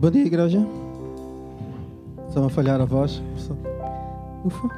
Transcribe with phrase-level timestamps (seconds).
[0.00, 0.64] Bom dia, igreja.
[2.28, 3.20] Estão a falhar a voz.
[4.44, 4.68] Ufa.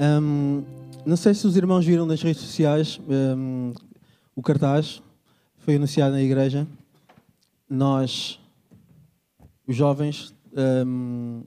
[0.00, 0.64] Um,
[1.04, 3.74] não sei se os irmãos viram nas redes sociais um,
[4.34, 5.02] o cartaz.
[5.58, 6.66] Foi anunciado na igreja.
[7.68, 8.40] Nós,
[9.66, 10.34] os jovens,
[10.86, 11.42] um,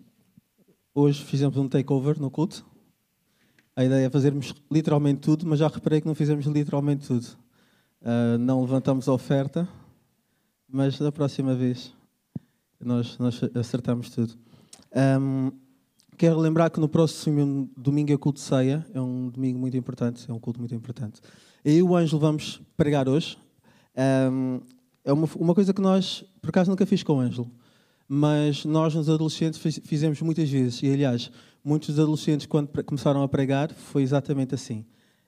[0.94, 2.64] hoje fizemos um takeover no culto.
[3.76, 7.26] A ideia é fazermos literalmente tudo, mas já reparei que não fizemos literalmente tudo.
[8.04, 9.68] Uh, não levantamos a oferta,
[10.72, 11.94] mas da próxima vez
[12.80, 14.34] nós, nós acertamos tudo.
[15.20, 15.52] Um,
[16.18, 20.26] quero lembrar que no próximo domingo é culto de ceia, é um domingo muito importante,
[20.30, 21.22] é um culto muito importante.
[21.64, 23.38] Eu e o Ângelo vamos pregar hoje.
[24.32, 24.62] Um,
[25.04, 27.52] é uma, uma coisa que nós, por acaso, nunca fiz com o Ângelo,
[28.08, 30.82] mas nós, nos adolescentes, fizemos muitas vezes.
[30.84, 31.32] E, aliás,
[31.64, 34.86] muitos dos adolescentes, quando começaram a pregar, foi exatamente assim: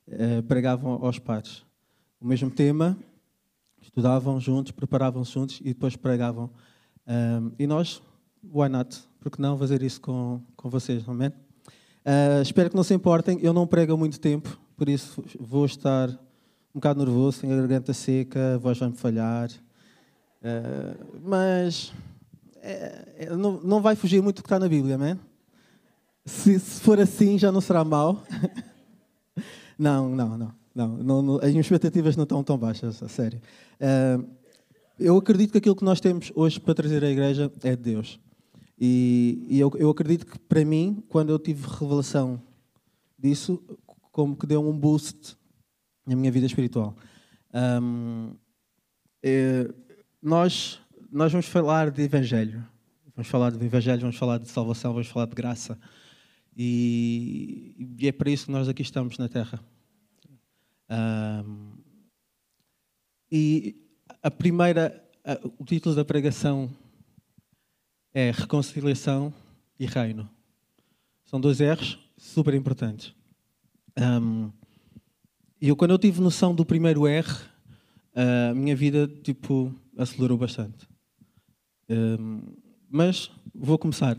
[0.08, 1.64] uh, pregavam aos pares.
[2.20, 2.98] O mesmo tema,
[3.84, 6.50] estudavam juntos, preparavam-se juntos e depois pregavam.
[7.08, 8.02] Um, e nós,
[8.44, 9.02] why not?
[9.20, 11.30] Porque não fazer isso com, com vocês, amém?
[11.30, 13.40] Uh, espero que não se importem.
[13.42, 17.58] Eu não prego há muito tempo, por isso vou estar um bocado nervoso, tenho a
[17.58, 19.50] garganta seca, a voz vai-me falhar.
[20.42, 21.94] Uh, mas
[22.62, 25.20] é, é, não, não vai fugir muito do que está na Bíblia, amém?
[26.26, 28.24] Se, se for assim, já não será mal.
[29.78, 30.63] não, não, não.
[30.74, 33.40] Não, não, não, as minhas expectativas não estão tão baixas, a sério.
[33.80, 34.28] Uh,
[35.00, 38.20] eu acredito que aquilo que nós temos hoje para trazer à igreja é de Deus.
[38.80, 42.42] E, e eu, eu, acredito que, para mim, quando eu tive revelação
[43.18, 43.62] disso,
[44.12, 45.38] como que deu um boost
[46.06, 46.96] na minha vida espiritual.
[47.54, 48.36] Um,
[49.22, 49.74] é,
[50.22, 50.80] nós,
[51.12, 52.66] nós vamos falar de Evangelho.
[53.16, 55.78] Vamos falar de Evangelho, vamos falar de salvação, vamos falar de graça.
[56.58, 59.64] E, e é para isso que nós aqui estamos na Terra.
[63.32, 63.76] E
[64.22, 65.04] a primeira,
[65.58, 66.70] o título da pregação
[68.14, 69.34] é Reconciliação
[69.80, 70.30] e Reino.
[71.26, 73.14] São dois R's super importantes.
[74.00, 74.52] Um,
[75.60, 77.28] e eu, quando eu tive noção do primeiro R,
[78.16, 80.88] a minha vida tipo acelerou bastante.
[81.90, 82.42] Um,
[82.90, 84.18] mas vou começar.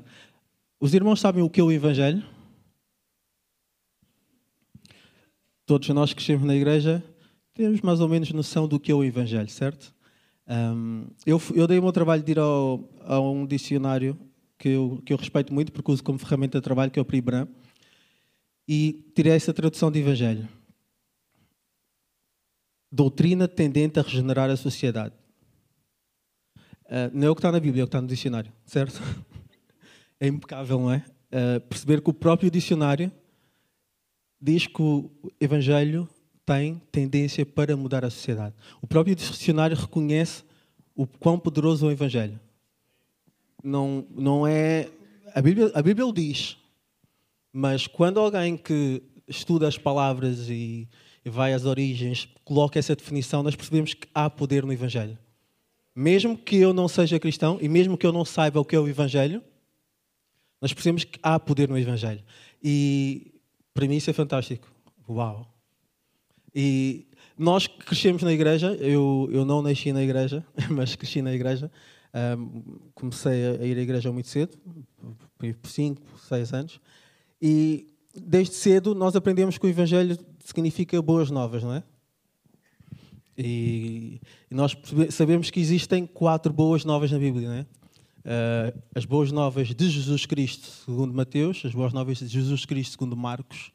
[0.80, 2.24] Os irmãos sabem o que é o Evangelho?
[5.66, 7.02] Todos nós que crescemos na igreja
[7.54, 9.94] temos mais ou menos noção do que é o Evangelho, certo?
[10.46, 14.18] Um, eu, eu dei o meu trabalho de ir ao, a um dicionário
[14.58, 17.04] que eu, que eu respeito muito, porque uso como ferramenta de trabalho, que é o
[17.04, 17.48] PRIBRAM,
[18.68, 20.46] e tirei essa tradução de Evangelho.
[22.92, 25.14] Doutrina tendente a regenerar a sociedade.
[26.84, 29.00] Uh, não é o que está na Bíblia, é o que está no dicionário, certo?
[30.20, 31.04] É impecável, não é?
[31.28, 33.10] Uh, perceber que o próprio dicionário
[34.44, 35.10] diz que o
[35.40, 36.06] Evangelho
[36.44, 38.54] tem tendência para mudar a sociedade.
[38.82, 40.44] O próprio dicionário reconhece
[40.94, 42.38] o quão poderoso é o Evangelho.
[43.62, 44.90] Não, não é.
[45.34, 46.58] A Bíblia, a Bíblia o diz,
[47.50, 50.86] mas quando alguém que estuda as palavras e,
[51.24, 55.18] e vai às origens coloca essa definição, nós percebemos que há poder no Evangelho.
[55.96, 58.78] Mesmo que eu não seja cristão e mesmo que eu não saiba o que é
[58.78, 59.42] o Evangelho,
[60.60, 62.22] nós percebemos que há poder no Evangelho.
[62.62, 63.33] E
[63.74, 64.72] para mim isso é fantástico.
[65.08, 65.52] Uau!
[66.54, 71.70] E nós crescemos na igreja, eu, eu não nasci na igreja, mas cresci na igreja.
[72.38, 72.62] Um,
[72.94, 74.56] comecei a ir à igreja muito cedo,
[75.36, 76.80] por 5, 6 anos.
[77.42, 81.82] E desde cedo nós aprendemos que o Evangelho significa boas novas, não é?
[83.36, 84.76] E nós
[85.10, 87.66] sabemos que existem quatro boas novas na Bíblia, não é?
[88.24, 92.92] Uh, as boas novas de Jesus Cristo, segundo Mateus, as boas novas de Jesus Cristo,
[92.92, 93.70] segundo Marcos,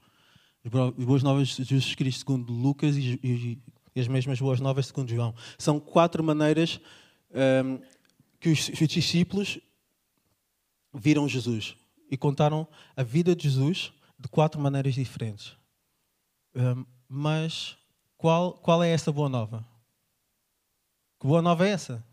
[0.66, 0.72] as
[1.06, 3.62] boas novas de Jesus Cristo, segundo Lucas, e, e,
[3.96, 5.36] e as mesmas boas novas, segundo João.
[5.58, 6.80] São quatro maneiras
[7.32, 7.88] um, ah,
[8.40, 9.59] que os, os, discípulos
[10.92, 11.76] viram Jesus
[12.09, 15.56] e contaram a vida de Jesus de quatro maneiras diferentes.
[16.56, 17.78] Um, ah, mas
[18.18, 19.64] qual, qual é essa boa nova?
[21.20, 22.04] Que boa nova é essa?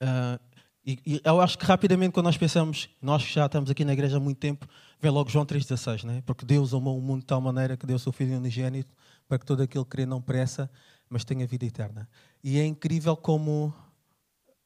[0.00, 0.40] Uh,
[0.84, 3.92] e, e, eu acho que rapidamente, quando nós pensamos, nós que já estamos aqui na
[3.92, 4.66] igreja há muito tempo,
[4.98, 6.22] vem logo João 3,16, né?
[6.24, 8.94] porque Deus amou o mundo de tal maneira que deu o seu Filho unigênito
[9.28, 10.70] para que todo aquele que crê não pereça,
[11.08, 12.08] mas tenha vida eterna.
[12.42, 13.74] E é incrível como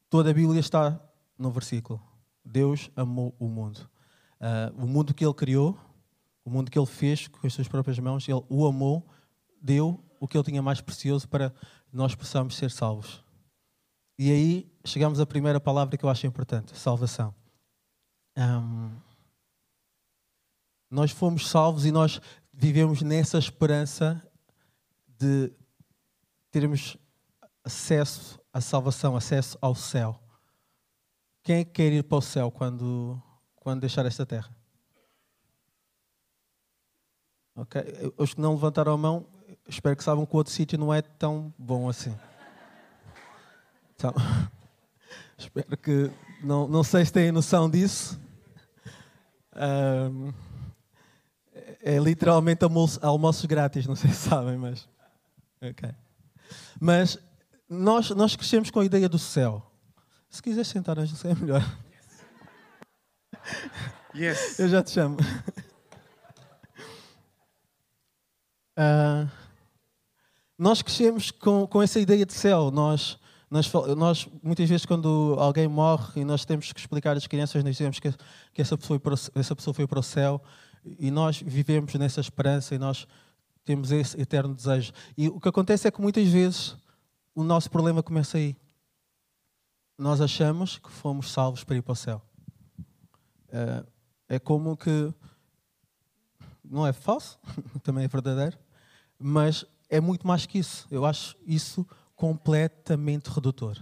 [0.08, 1.00] toda a Bíblia está
[1.36, 2.00] no versículo.
[2.44, 3.88] Deus amou o mundo.
[4.40, 5.76] Uh, o mundo que Ele criou,
[6.44, 9.04] o mundo que Ele fez com as suas próprias mãos, Ele o amou,
[9.60, 11.52] deu o que Ele tinha mais precioso para
[11.92, 13.23] nós possamos ser salvos.
[14.19, 17.34] E aí chegamos à primeira palavra que eu acho importante: salvação.
[18.37, 18.90] Um,
[20.90, 22.20] nós fomos salvos e nós
[22.52, 24.22] vivemos nessa esperança
[25.19, 25.52] de
[26.50, 26.96] termos
[27.64, 30.20] acesso a salvação, acesso ao céu.
[31.43, 33.20] Quem é que quer ir para o céu quando,
[33.56, 34.55] quando deixar esta terra?
[37.56, 37.82] Ok?
[38.17, 39.26] Os que não levantaram a mão,
[39.69, 42.17] espero que saibam que o outro sítio não é tão bom assim.
[44.04, 44.12] Então,
[45.38, 46.10] espero que.
[46.42, 48.20] Não, não sei se têm noção disso.
[49.56, 50.30] Um,
[51.80, 54.86] é literalmente almoço, almoços grátis, não sei se sabem, mas.
[55.62, 55.88] Ok.
[56.78, 57.18] Mas
[57.66, 59.64] nós, nós crescemos com a ideia do céu.
[60.28, 61.78] Se quiser sentar, Ângelo, é melhor.
[64.14, 64.58] Yes.
[64.60, 65.16] Eu já te chamo.
[68.76, 69.30] Uh,
[70.58, 72.70] nós crescemos com, com essa ideia de céu.
[72.70, 73.18] Nós,
[73.50, 77.76] nós, nós, muitas vezes, quando alguém morre e nós temos que explicar às crianças, nós
[77.76, 78.12] dizemos que,
[78.52, 80.43] que essa, pessoa para essa pessoa foi para o céu
[80.99, 83.06] e nós vivemos nessa esperança e nós
[83.64, 84.93] temos esse eterno desejo.
[85.17, 86.76] E o que acontece é que muitas vezes
[87.35, 88.56] o nosso problema começa aí.
[89.96, 92.23] Nós achamos que fomos salvos para ir para o céu.
[93.49, 93.87] Uh,
[94.29, 95.12] é como que.
[96.64, 97.38] Não é falso,
[97.85, 98.58] também é verdadeiro,
[99.19, 100.88] mas é muito mais que isso.
[100.91, 103.78] Eu acho isso completamente redutor.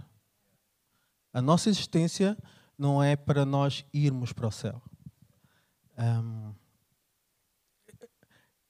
[1.33, 2.37] A nossa existência
[2.77, 4.83] não é para nós irmos para o céu.
[5.99, 6.55] Um,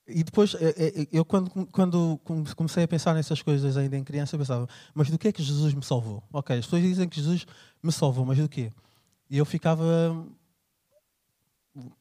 [0.05, 2.19] e depois, é, é, eu quando, quando
[2.55, 5.41] comecei a pensar nessas coisas ainda em criança, eu pensava, mas do que é que
[5.41, 6.21] Jesus me salvou?
[6.31, 7.45] Ok, as pessoas dizem que Jesus
[7.81, 8.71] me salvou, mas do quê?
[9.29, 9.83] E eu ficava,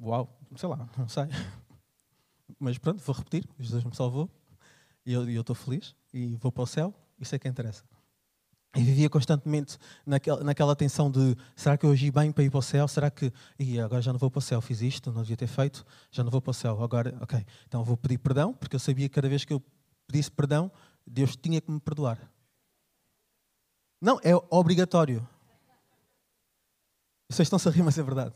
[0.01, 1.25] uau, sei lá, não sei.
[2.61, 4.31] Mas pronto, vou repetir, Jesus me salvou,
[5.07, 7.85] e eu estou feliz, e vou para o céu, isso é que interessa.
[8.75, 9.77] E vivia constantemente
[10.07, 12.89] naquela, naquela tensão de será que eu agi bem para ir para o céu?
[12.89, 14.63] Será que e agora já não vou para o céu?
[14.63, 16.83] Fiz isto, não devia ter feito, já não vou para o céu.
[16.83, 19.63] Agora, ok, então vou pedir perdão, porque eu sabia que cada vez que eu
[20.07, 20.73] pedisse perdão,
[21.07, 22.19] Deus tinha que me perdoar.
[24.01, 25.27] Não, é obrigatório.
[27.29, 28.35] Vocês estão-se a rir, mas é verdade.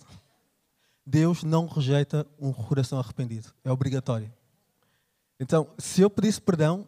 [1.05, 3.53] Deus não rejeita um coração arrependido.
[3.65, 4.33] É obrigatório.
[5.41, 6.87] Então, se eu pedisse perdão,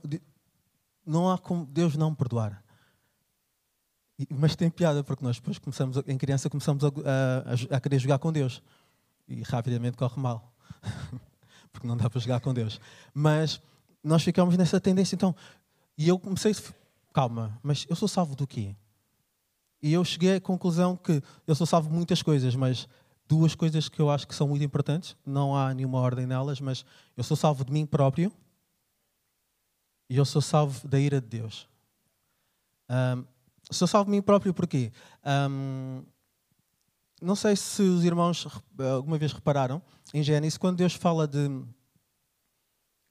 [1.08, 2.62] não há como Deus não perdoar.
[4.30, 8.18] Mas tem piada, porque nós depois começamos, em criança, começamos a, a, a querer jogar
[8.18, 8.62] com Deus.
[9.26, 10.52] E rapidamente corre mal.
[11.72, 12.80] porque não dá para jogar com Deus.
[13.14, 13.60] Mas
[14.02, 15.14] nós ficamos nessa tendência.
[15.14, 15.34] Então,
[15.96, 16.54] e eu comecei,
[17.12, 18.74] calma, mas eu sou salvo do quê?
[19.80, 22.88] E eu cheguei à conclusão que eu sou salvo de muitas coisas, mas
[23.28, 26.84] duas coisas que eu acho que são muito importantes, não há nenhuma ordem nelas, mas
[27.16, 28.32] eu sou salvo de mim próprio
[30.08, 31.68] e eu sou salvo da ira de Deus.
[32.90, 33.24] Um,
[33.70, 34.90] Sou salvo de mim próprio porquê?
[35.50, 36.02] Um,
[37.20, 38.46] não sei se os irmãos
[38.78, 39.82] alguma vez repararam
[40.14, 41.48] em Gênesis, quando Deus fala de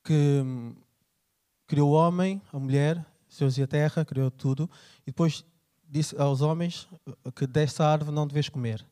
[0.03, 0.43] que
[1.67, 3.05] criou o homem, a mulher,
[3.37, 4.69] Deus e a terra, criou tudo,
[5.03, 5.45] e depois
[5.87, 6.87] disse aos homens
[7.35, 8.83] que dessa árvore não deves comer.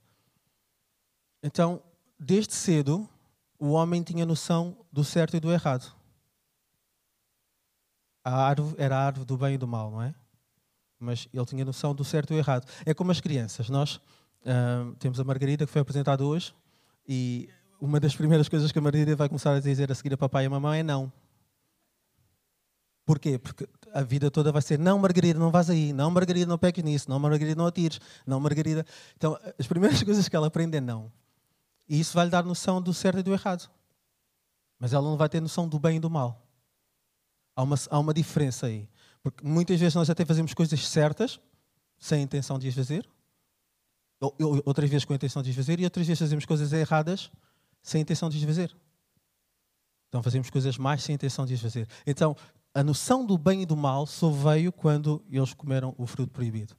[1.42, 1.82] Então,
[2.20, 3.10] desde cedo,
[3.58, 5.92] o homem tinha noção do certo e do errado.
[8.26, 10.14] A árvore era a árvore do bem e do mal, não é?
[11.00, 12.68] mas ele tinha noção do certo e do errado.
[12.86, 13.70] É como as crianças.
[13.70, 16.54] Nós uh, temos a Margarida, que foi apresentada hoje,
[17.08, 17.50] e
[17.80, 20.44] uma das primeiras coisas que a Margarida vai começar a dizer a seguir a papai
[20.46, 21.12] e a mamãe é não.
[23.06, 23.38] Porquê?
[23.38, 26.84] Porque a vida toda vai ser não, Margarida, não vás aí, não, Margarida, não peques
[26.84, 28.84] nisso, não, Margarida, não atires, não, Margarida.
[29.16, 31.12] Então, as primeiras coisas que ela aprende é não.
[31.88, 33.70] E isso vai lhe dar noção do certo e do errado.
[34.80, 36.45] Mas ela não vai ter noção do bem e do mal.
[37.56, 38.90] Há uma, há uma diferença aí.
[39.24, 41.40] Porque muitas vezes nós até fazemos coisas certas,
[41.98, 43.08] sem a intenção de as fazer,
[44.66, 47.32] outras vezes com a intenção de as fazer, e outras vezes fazemos coisas erradas
[47.82, 48.76] sem a intenção de as fazer.
[50.10, 51.88] Então fazemos coisas mais sem a intenção de as fazer.
[52.06, 52.36] Então,
[52.74, 56.76] a noção do bem e do mal só veio quando eles comeram o fruto proibido.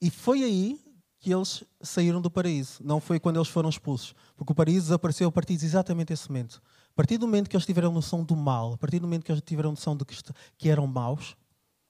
[0.00, 0.80] E foi aí
[1.18, 2.80] que eles saíram do paraíso.
[2.84, 4.14] Não foi quando eles foram expulsos.
[4.36, 6.60] Porque o paraíso desapareceu a partir de exatamente esse momento.
[6.92, 9.32] A partir do momento que eles tiveram noção do mal, a partir do momento que
[9.32, 10.14] eles tiveram noção de que,
[10.58, 11.34] que eram maus,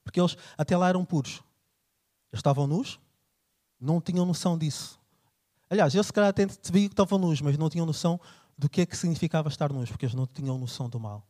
[0.04, 1.42] porque eles até lá eram puros.
[2.32, 3.00] Eles estavam nus,
[3.80, 5.00] não tinham noção disso.
[5.68, 8.20] Aliás, eles se calhar até sabiam que estavam nus, mas não tinham noção
[8.56, 11.26] do que é que significava estar nus, porque eles não tinham noção do mal.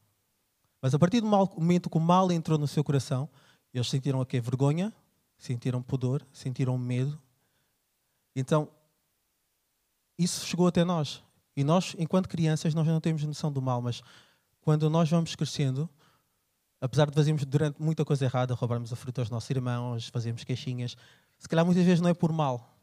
[0.83, 3.27] Mas a partir do momento que o mal entrou no seu coração,
[3.73, 4.39] eles sentiram o quê?
[4.39, 4.93] Vergonha,
[5.39, 7.19] sentiram pudor, sentiram medo.
[8.37, 8.69] Então,
[10.19, 11.23] isso chegou até nós.
[11.57, 14.03] E nós, enquanto crianças, nós não temos noção do mal, mas
[14.61, 15.89] quando nós vamos crescendo,
[16.81, 20.97] apesar de fazermos durante muita coisa errada, roubarmos a fruta aos nossos irmãos, fazermos queixinhas,
[21.39, 22.77] se calhar muitas vezes não é por mal,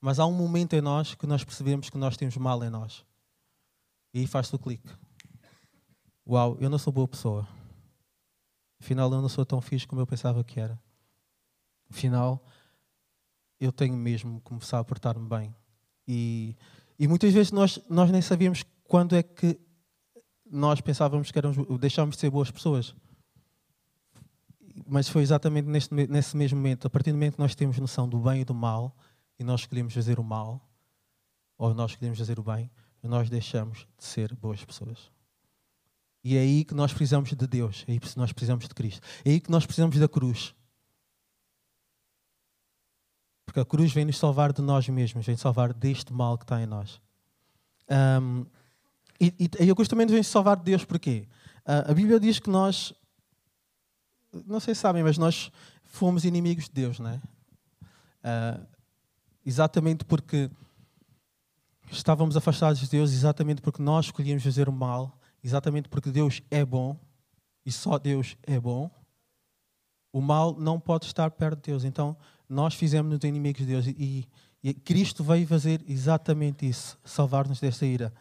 [0.00, 3.04] mas há um momento em nós que nós percebemos que nós temos mal em nós.
[4.14, 4.88] E aí faz-se o clique.
[6.26, 7.48] Uau, eu não sou boa pessoa.
[8.80, 10.78] Afinal, eu não sou tão fixe como eu pensava que era.
[11.88, 12.44] Afinal,
[13.60, 15.54] eu tenho mesmo que começar a portar-me bem.
[16.06, 16.56] E,
[17.02, 19.58] e muitas vezes nós, nós nem sabíamos quando é que
[20.48, 22.94] nós pensávamos que éramos, deixámos de ser boas pessoas.
[24.86, 28.08] Mas foi exatamente neste, nesse mesmo momento, a partir do momento que nós temos noção
[28.08, 28.96] do bem e do mal,
[29.36, 30.64] e nós escolhemos fazer o mal,
[31.58, 32.70] ou nós escolhemos fazer o bem,
[33.02, 35.10] nós deixamos de ser boas pessoas.
[36.22, 39.04] E é aí que nós precisamos de Deus, é aí que nós precisamos de Cristo,
[39.24, 40.54] é aí que nós precisamos da cruz.
[43.44, 46.60] Porque a cruz vem nos salvar de nós mesmos, vem salvar deste mal que está
[46.60, 47.00] em nós.
[47.90, 48.46] Um,
[49.20, 51.28] e, e, a cruz também vem salvar de Deus, porquê?
[51.66, 52.92] Uh, a Bíblia diz que nós,
[54.46, 55.50] não sei se sabem, mas nós
[55.84, 57.20] fomos inimigos de Deus, não é?
[58.24, 58.66] Uh,
[59.44, 60.50] exatamente porque
[61.90, 66.64] estávamos afastados de Deus, exatamente porque nós escolhíamos fazer o mal, exatamente porque Deus é
[66.64, 66.98] bom
[67.64, 68.90] e só Deus é bom.
[70.12, 71.84] O mal não pode estar perto de Deus.
[71.84, 72.16] Então,
[72.52, 74.28] nós fizemos-nos inimigos de Deus e,
[74.62, 78.12] e Cristo veio fazer exatamente isso, salvar-nos desta ira.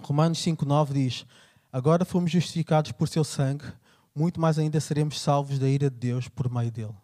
[0.00, 1.26] Romanos 5,9 diz:
[1.72, 3.64] Agora fomos justificados por seu sangue,
[4.12, 6.94] muito mais ainda seremos salvos da ira de Deus por meio dele.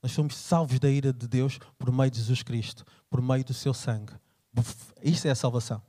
[0.00, 3.52] Nós somos salvos da ira de Deus por meio de Jesus Cristo, por meio do
[3.52, 4.12] seu sangue.
[5.02, 5.82] Isso é a salvação.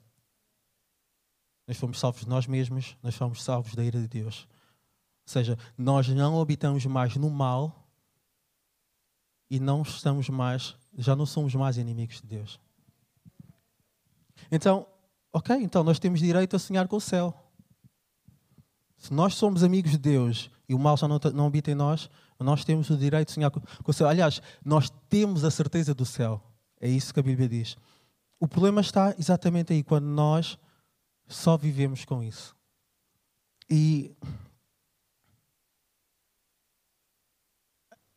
[1.67, 4.47] Nós fomos salvos de nós mesmos, nós fomos salvos da ira de Deus.
[5.27, 7.84] Ou seja, nós não habitamos mais no mal,
[9.49, 12.59] e não estamos mais, já não somos mais inimigos de Deus.
[14.51, 14.87] Então,
[15.31, 17.33] ok, então nós temos direito a sonhar com o céu.
[18.97, 22.09] Se nós somos amigos de Deus e o mal já não, não habita em nós,
[22.39, 24.07] nós temos o direito de sonhar com, com o céu.
[24.07, 26.41] Aliás, nós temos a certeza do céu.
[26.79, 27.77] É isso que a Bíblia diz.
[28.39, 30.57] O problema está exatamente aí, quando nós
[31.27, 32.55] só vivemos com isso.
[33.69, 34.15] E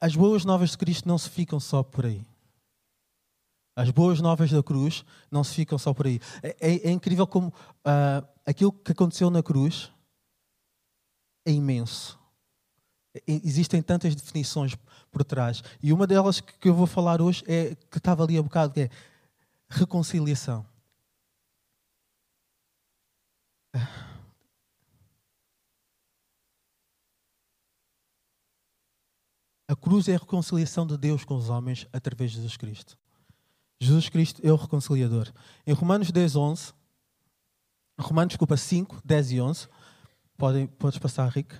[0.00, 2.24] as boas novas de Cristo não se ficam só por aí.
[3.74, 6.20] As boas novas da cruz não se ficam só por aí.
[6.42, 9.92] É, é, é incrível como uh, aquilo que aconteceu na cruz
[11.46, 12.18] é imenso.
[13.26, 14.76] Existem tantas definições
[15.10, 15.62] por trás.
[15.82, 18.80] E uma delas que eu vou falar hoje é que estava ali a bocado, que
[18.82, 18.90] é
[19.68, 20.66] reconciliação.
[23.72, 24.07] A
[29.78, 32.98] cruz é a reconciliação de Deus com os homens através de Jesus Cristo.
[33.80, 35.32] Jesus Cristo é o reconciliador.
[35.66, 36.72] Em Romanos 10, 11,
[37.98, 39.68] Romanos, desculpa, 5, 10 e 11,
[40.36, 41.54] podem, podes passar, Rick,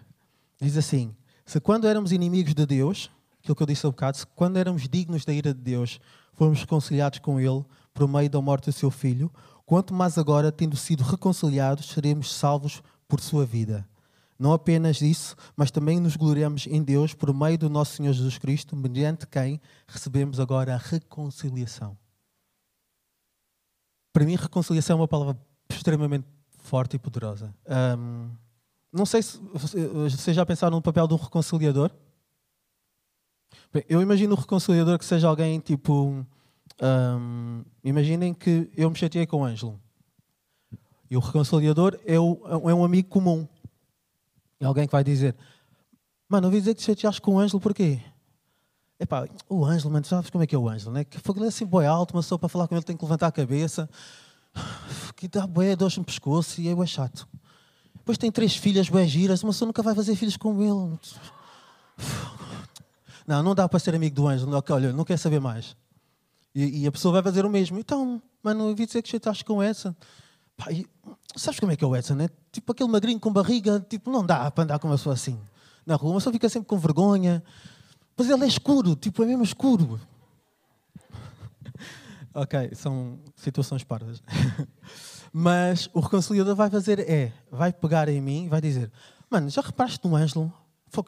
[0.61, 3.11] diz assim, se quando éramos inimigos de Deus,
[3.41, 6.01] aquilo que eu disse há um bocado, se quando éramos dignos da ira de Deus,
[6.33, 9.33] fomos reconciliados com Ele por meio da morte do seu Filho,
[9.67, 13.89] quanto mais agora, tendo sido reconciliados, seremos salvos por sua vida.
[14.39, 18.39] Não apenas isso, mas também nos gloriamos em Deus por meio do nosso Senhor Jesus
[18.39, 21.99] Cristo, mediante quem recebemos agora a reconciliação.
[24.13, 25.37] Para mim, reconciliação é uma palavra
[25.69, 26.27] extremamente
[26.59, 27.53] forte e poderosa.
[27.99, 28.31] Um,
[28.93, 31.91] não sei se vocês já pensaram no papel de um reconciliador.
[33.73, 36.25] Bem, eu imagino um reconciliador que seja alguém tipo.
[36.81, 39.81] Um, imaginem que eu me chateei com o Ângelo.
[41.11, 43.49] E o reconciliador é, o, é um amigo comum.
[44.61, 45.37] E alguém que vai dizer:
[46.29, 48.01] Mano, ouvi dizer que te chateaste com o Ângelo, porquê?
[49.01, 51.05] Epá, o Ângelo, mano, sabes como é que é o Ângelo, né?
[51.05, 53.33] Que foi assim, boi alto, mas só para falar com ele tem que levantar a
[53.33, 53.89] cabeça.
[55.15, 57.29] Que dá boi, dores no pescoço e é chato.
[57.95, 60.99] Depois tem três filhas, boi giras, mas só nunca vai fazer filhos com ele.
[63.27, 64.65] Não, não dá para ser amigo do Ângelo.
[64.71, 65.77] Olha, não quer saber mais.
[66.55, 67.79] E, e, a pessoa vai fazer o mesmo.
[67.79, 69.95] Então, mano, ouvi dizer que chateaste com essa.
[70.59, 70.85] Pá, e,
[71.37, 72.29] sabes como é que é o Edson, né?
[72.51, 75.39] Tipo aquele magrinho com barriga, tipo, não dá para andar com uma pessoa assim
[75.87, 77.43] na rua, uma pessoa fica sempre com vergonha.
[78.17, 80.01] Mas ele é escuro, tipo, é mesmo escuro.
[82.35, 84.21] ok, são situações pardas.
[85.33, 88.91] Mas o reconciliador vai fazer é, vai pegar em mim e vai dizer:
[89.31, 90.53] Mano, já reparaste no Ângelo?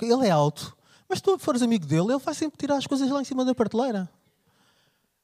[0.02, 0.76] Ele é alto,
[1.08, 3.54] mas tu fores amigo dele, ele vai sempre tirar as coisas lá em cima da
[3.54, 4.08] prateleira.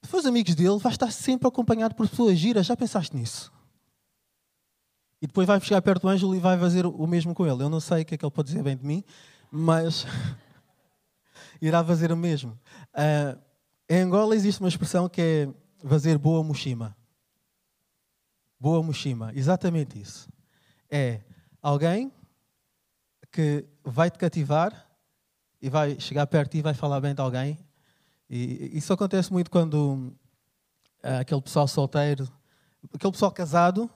[0.03, 2.67] Se fores amigos dele, vais estar sempre acompanhado por pessoas giras.
[2.67, 3.53] Já pensaste nisso?
[5.21, 7.63] E depois vai chegar perto do Ângelo e vai fazer o mesmo com ele.
[7.63, 9.03] Eu não sei o que é que ele pode dizer bem de mim,
[9.51, 10.07] mas
[11.61, 12.59] irá fazer o mesmo.
[12.93, 13.39] Uh,
[13.89, 15.49] em Angola existe uma expressão que é
[15.89, 16.95] fazer boa mochima.
[18.61, 20.29] Boa mochima, exatamente isso.
[20.91, 21.21] É
[21.63, 22.13] alguém
[23.33, 24.87] que vai te cativar
[25.61, 27.59] e vai chegar perto e vai falar bem de alguém.
[28.29, 30.13] E isso acontece muito quando
[31.03, 32.29] uh, aquele pessoal solteiro,
[32.93, 33.91] aquele pessoal casado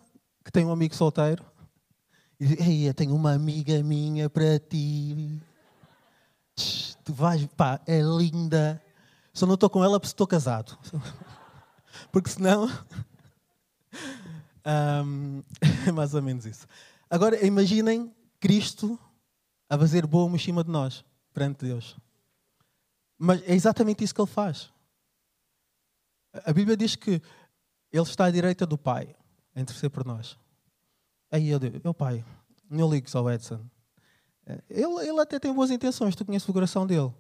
[0.51, 1.45] tem um amigo solteiro
[2.39, 5.41] e diz: Ei, eu tenho uma amiga minha para ti.
[7.05, 8.83] Tu vais, pá, é linda.
[9.33, 10.77] Só não estou com ela porque estou casado.
[12.13, 12.67] Porque senão.
[15.05, 15.43] um,
[15.87, 16.67] é mais ou menos isso.
[17.09, 18.99] Agora imaginem Cristo
[19.69, 21.97] a fazer bom em cima de nós, perante Deus.
[23.19, 24.71] Mas é exatamente isso que ele faz.
[26.33, 27.21] A Bíblia diz que
[27.93, 29.15] ele está à direita do Pai,
[29.55, 30.39] a interceder por nós.
[31.31, 32.25] Aí eu digo, meu Pai,
[32.69, 33.65] não ligues ao Edson.
[34.69, 37.13] Ele, ele até tem boas intenções, tu conheces o coração dele.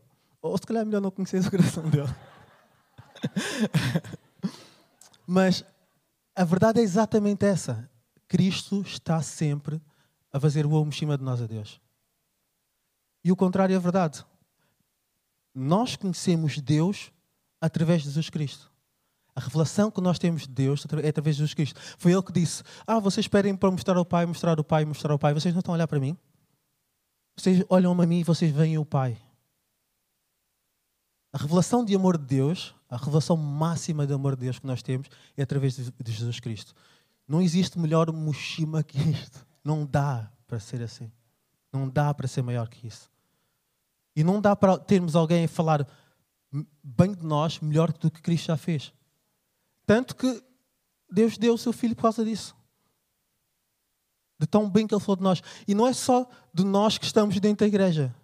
[0.42, 2.08] Ou se calhar é melhor não conhecer o coração dele.
[5.26, 5.64] Mas
[6.34, 7.88] a verdade é exatamente essa.
[8.26, 9.80] Cristo está sempre
[10.32, 11.80] a fazer o ombro em cima de nós a Deus.
[13.24, 14.24] E o contrário é verdade.
[15.54, 17.12] Nós conhecemos Deus
[17.60, 18.69] através de Jesus Cristo.
[19.40, 21.80] A revelação que nós temos de Deus é através de Jesus Cristo.
[21.96, 25.12] Foi Ele que disse: Ah, vocês esperem para mostrar ao Pai, mostrar ao Pai, mostrar
[25.12, 25.32] ao Pai.
[25.32, 26.14] Vocês não estão a olhar para mim?
[27.34, 29.16] Vocês olham a mim e vocês veem o Pai.
[31.32, 34.82] A revelação de amor de Deus, a revelação máxima de amor de Deus que nós
[34.82, 36.74] temos é através de Jesus Cristo.
[37.26, 39.46] Não existe melhor mochima que isto.
[39.64, 41.10] Não dá para ser assim.
[41.72, 43.10] Não dá para ser maior que isso.
[44.14, 45.86] E não dá para termos alguém a falar
[46.84, 48.92] bem de nós melhor do que Cristo já fez.
[49.86, 50.42] Tanto que
[51.10, 52.56] Deus deu o seu filho por causa disso.
[54.38, 55.42] De tão bem que ele falou de nós.
[55.66, 58.14] E não é só de nós que estamos dentro da igreja.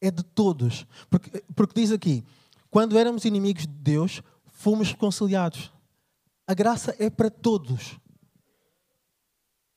[0.00, 0.86] É de todos.
[1.08, 2.24] Porque, porque diz aqui:
[2.70, 5.72] quando éramos inimigos de Deus, fomos reconciliados.
[6.46, 7.98] A graça é para todos.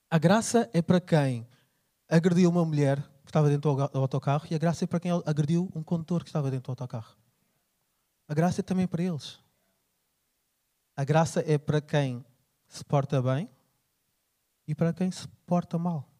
[0.09, 1.47] A graça é para quem
[2.09, 5.69] agrediu uma mulher que estava dentro do autocarro e a graça é para quem agrediu
[5.75, 7.15] um condutor que estava dentro do autocarro.
[8.27, 9.39] A graça é também para eles.
[10.97, 12.25] A graça é para quem
[12.67, 13.47] se porta bem
[14.67, 16.11] e para quem se porta mal.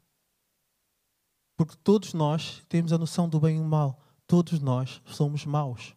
[1.55, 3.99] Porque todos nós temos a noção do bem e do mal.
[4.27, 5.95] Todos nós somos maus.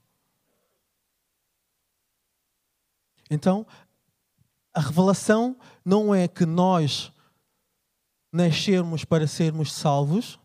[3.31, 3.67] Então,
[4.73, 7.13] a revelação não é que nós
[8.33, 10.41] nascermos para sermos salvos,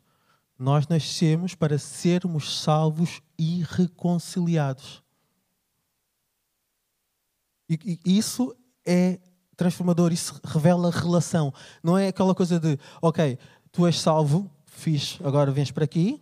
[0.60, 5.05] nós nascemos para sermos salvos e reconciliados.
[7.70, 9.20] E, e isso é
[9.56, 11.54] transformador, isso revela relação.
[11.84, 13.38] Não é aquela coisa de, ok,
[13.72, 16.22] tu és salvo, fiz, agora vens para aqui.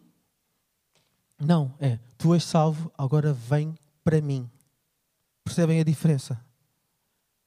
[1.39, 4.49] Não, é, tu és salvo, agora vem para mim.
[5.43, 6.39] Percebem a diferença?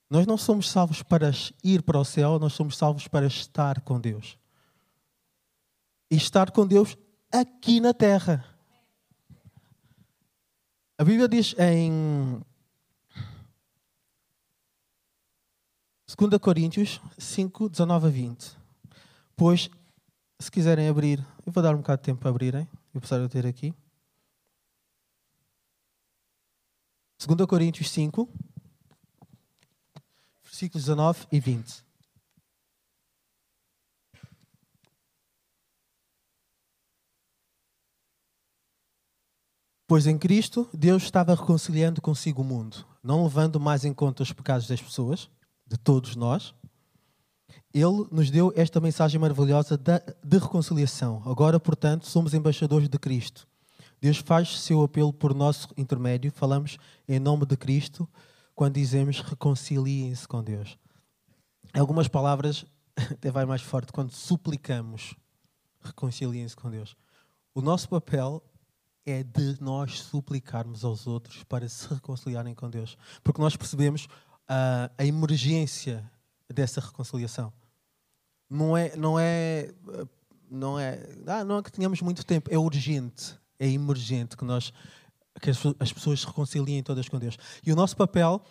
[0.09, 1.31] Nós não somos salvos para
[1.65, 4.39] ir para o céu, nós somos salvos para estar com Deus.
[6.11, 6.97] E estar com Deus
[7.33, 8.45] aqui na terra.
[10.99, 12.41] A Bíblia diz em
[16.07, 18.57] 2 Coríntios 5, 19 a 20.
[19.35, 19.69] Pois,
[20.39, 23.45] se quiserem abrir, eu vou dar um bocado de tempo para abrirem, eu preciso ter
[23.45, 23.75] aqui.
[27.19, 28.29] 2 Coríntios 5,
[30.45, 31.85] versículos 19 e 20.
[39.89, 44.33] Pois em Cristo, Deus estava reconciliando consigo o mundo, não levando mais em conta os
[44.33, 45.29] pecados das pessoas,
[45.67, 46.55] de todos nós.
[47.73, 51.23] Ele nos deu esta mensagem maravilhosa de reconciliação.
[51.27, 53.47] Agora, portanto, somos embaixadores de Cristo.
[54.01, 56.31] Deus faz seu apelo por nosso intermédio.
[56.31, 58.09] Falamos em nome de Cristo
[58.55, 60.79] quando dizemos reconciliem-se com Deus.
[61.75, 62.65] Algumas palavras
[62.97, 65.15] até vai mais forte quando suplicamos
[65.83, 66.97] reconciliem-se com Deus.
[67.55, 68.43] O nosso papel
[69.05, 74.09] é de nós suplicarmos aos outros para se reconciliarem com Deus, porque nós percebemos
[74.49, 76.09] a, a emergência
[76.49, 77.53] dessa reconciliação.
[78.49, 79.73] Não é, não é,
[80.51, 84.73] não é, ah, não é que tenhamos muito tempo, é urgente, é emergente que nós
[85.41, 87.37] que as, as pessoas se reconciliem todas com Deus.
[87.65, 88.43] E o nosso papel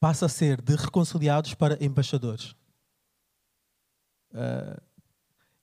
[0.00, 2.54] passa a ser de reconciliados para embaixadores.
[4.32, 4.80] Uh,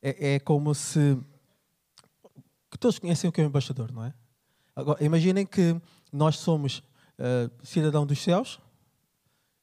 [0.01, 1.17] é, é, como se.
[2.79, 4.13] todos conhecem o que é um embaixador, não é?
[4.75, 5.79] Agora, imaginem que
[6.11, 6.79] nós somos
[7.19, 8.59] uh, cidadão dos céus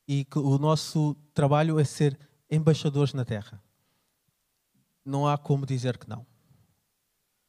[0.08, 2.18] e que o nosso trabalho é ser
[2.50, 3.62] embaixadores na terra.
[5.04, 6.26] Não há como dizer que não.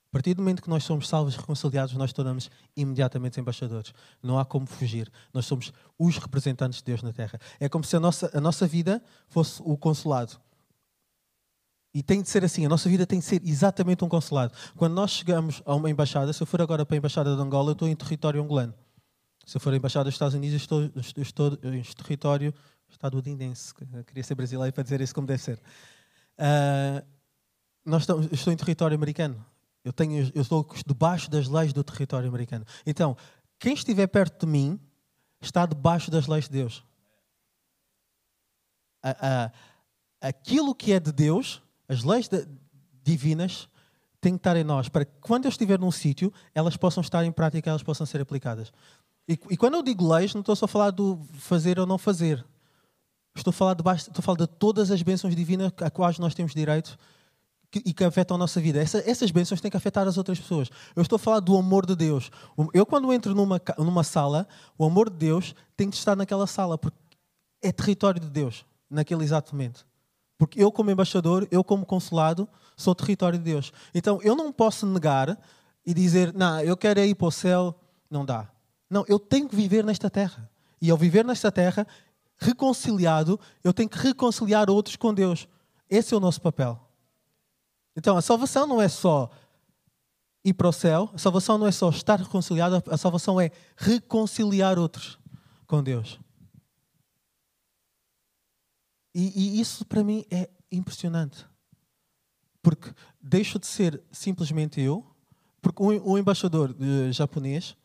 [0.10, 3.94] A partir do momento que nós somos salvos reconciliados, nós tornamos imediatamente embaixadores.
[4.22, 5.10] Não há como fugir.
[5.32, 7.40] Nós somos os representantes de Deus na Terra.
[7.60, 10.34] É como se a nossa, a nossa vida fosse o consulado.
[11.94, 14.54] E tem de ser assim, a nossa vida tem de ser exatamente um consulado.
[14.76, 17.70] Quando nós chegamos a uma embaixada, se eu for agora para a embaixada de Angola,
[17.70, 18.74] eu estou em território angolano.
[19.50, 22.54] Se eu for a embaixada dos Estados Unidos, estou, eu estou em território
[22.88, 23.74] estadunidense.
[23.94, 25.60] Eu queria ser brasileiro para dizer isso como deve ser.
[26.38, 27.04] Uh,
[27.84, 29.44] nós estamos, estou em território americano.
[29.84, 32.64] Eu, tenho, eu estou debaixo das leis do território americano.
[32.86, 33.18] Então,
[33.58, 34.80] quem estiver perto de mim
[35.42, 36.86] está debaixo das leis de Deus.
[40.22, 42.48] Aquilo que é de Deus, as leis de,
[43.02, 43.68] divinas,
[44.22, 47.24] têm que estar em nós, para que quando eu estiver num sítio, elas possam estar
[47.24, 48.72] em prática, elas possam ser aplicadas.
[49.30, 52.00] E, e, quando eu digo leis, não estou só a falar do fazer ou não
[52.00, 52.44] fazer.
[53.36, 56.34] Estou a falar de, estou a falar de todas as bênçãos divinas a quais nós
[56.34, 56.98] temos direito
[57.70, 58.82] que, e que afetam a nossa vida.
[58.82, 60.68] Essa, essas bênçãos têm que afetar as outras pessoas.
[60.96, 62.32] Eu estou a falar do amor de Deus.
[62.74, 66.76] Eu, quando entro numa, numa sala, o amor de Deus tem que estar naquela sala,
[66.76, 66.98] porque
[67.62, 69.86] é território de Deus, naquele exato momento.
[70.40, 73.72] Porque eu, como embaixador, eu, como consulado, sou território de Deus.
[73.94, 75.38] Então, eu não posso negar
[75.86, 77.76] e dizer, não, eu quero ir para o céu.
[78.10, 78.50] Não dá.
[78.90, 80.50] Não, eu tenho que viver nesta terra.
[80.82, 81.86] E ao viver nesta terra,
[82.38, 85.48] reconciliado, eu tenho que reconciliar outros com Deus.
[85.90, 86.80] Esse é o nosso papel.
[87.96, 89.30] Então, a salvação não é só
[90.44, 94.80] ir para o céu, a salvação não é só estar reconciliado, a salvação é reconciliar
[94.80, 95.20] outros
[95.68, 96.20] com Deus.
[99.14, 101.46] E, e isso para mim é impressionante.
[102.62, 105.06] Porque deixo de ser simplesmente eu,
[105.62, 107.76] porque um, um embaixador uh, japonês,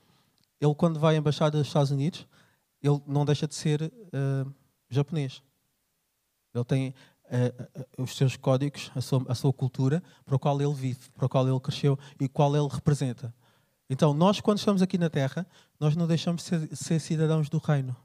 [0.60, 2.26] ele quando vai à embaixada dos Estados Unidos,
[2.82, 4.54] ele não deixa de ser uh,
[4.88, 5.42] japonês.
[6.54, 10.74] Ele tem uh, os seus códigos, a sua, a sua cultura, para o qual ele
[10.74, 13.34] vive, para o qual ele cresceu e qual ele representa.
[13.88, 15.46] Então, nós, quando estamos aqui na Terra,
[15.78, 17.96] nós não deixamos de ser, ser cidadãos do reino.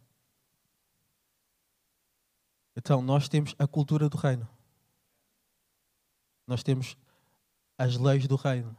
[2.76, 4.48] Então, nós temos a cultura do reino.
[6.48, 6.98] Nós temos
[7.78, 8.76] as leis do reino.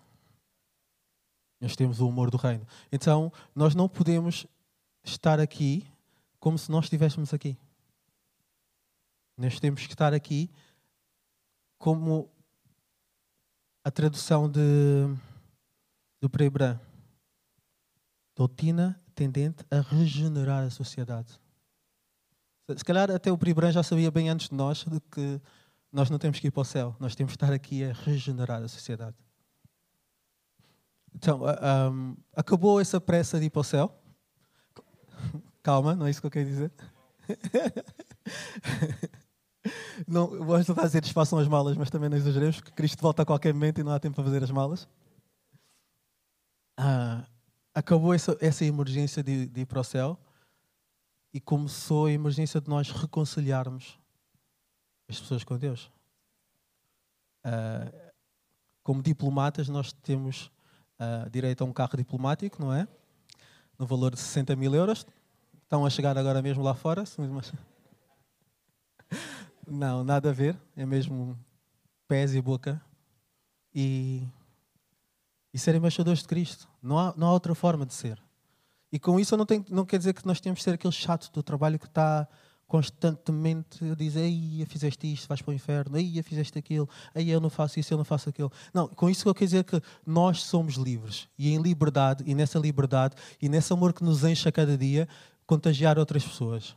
[1.61, 2.67] Nós temos o humor do reino.
[2.91, 4.47] Então, nós não podemos
[5.05, 5.87] estar aqui
[6.39, 7.57] como se nós estivéssemos aqui.
[9.37, 10.51] Nós temos que estar aqui
[11.79, 12.31] como
[13.85, 14.61] a tradução de,
[16.21, 16.79] do Prebran.
[18.35, 21.41] Doutrina tendente a regenerar a sociedade.
[22.77, 25.41] Se calhar até o Prebran já sabia bem antes de nós de que
[25.93, 28.63] nós não temos que ir para o céu, nós temos que estar aqui a regenerar
[28.63, 29.17] a sociedade.
[31.15, 31.43] Então,
[31.93, 33.93] um, acabou essa pressa de ir para o céu?
[35.63, 36.73] Calma, não é isso que eu quero dizer.
[40.09, 43.27] Não, vamos tentar dizer desfaçam as malas, mas também não exageremos, porque Cristo volta a
[43.27, 44.89] qualquer momento e não há tempo para fazer as malas.
[46.79, 47.27] Ah,
[47.75, 50.19] acabou essa, essa emergência de, de ir para o céu
[51.33, 53.99] e começou a emergência de nós reconciliarmos
[55.09, 55.91] as pessoas com Deus.
[57.45, 58.13] Uh,
[58.83, 60.51] como diplomatas, nós temos
[61.01, 62.87] uh, direito a um carro diplomático, não é?
[63.79, 65.07] No valor de 60 mil euros.
[65.63, 67.05] Estão a chegar agora mesmo lá fora.
[69.67, 70.57] Não, nada a ver.
[70.77, 71.39] É mesmo
[72.09, 72.83] pés e boca.
[73.73, 74.27] E,
[75.55, 76.69] e ser embaixadores de Cristo.
[76.83, 78.21] Não há, não há outra forma de ser.
[78.91, 81.31] E com isso não, tenho, não quer dizer que nós temos que ser aquele chato
[81.33, 82.27] do trabalho que está
[82.71, 87.41] constantemente a dizer Ei, fizeste isto, vais para o inferno, Ei, fizeste aquilo, Ei, eu
[87.41, 88.51] não faço isso, eu não faço aquilo.
[88.73, 91.29] Não, com isso eu quero dizer que nós somos livres.
[91.37, 95.09] E em liberdade, e nessa liberdade, e nesse amor que nos enche a cada dia,
[95.45, 96.77] contagiar outras pessoas.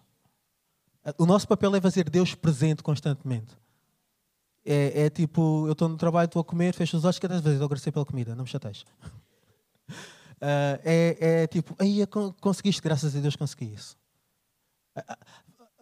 [1.16, 3.56] O nosso papel é fazer Deus presente constantemente.
[4.66, 7.60] É, é tipo, eu estou no trabalho, estou a comer, fecho os olhos, cada vez
[7.60, 8.84] eu agradecer pela comida, não me chateis.
[10.42, 12.00] Uh, é, é, tipo, aí
[12.42, 13.96] conseguiste, graças a Deus consegui isso.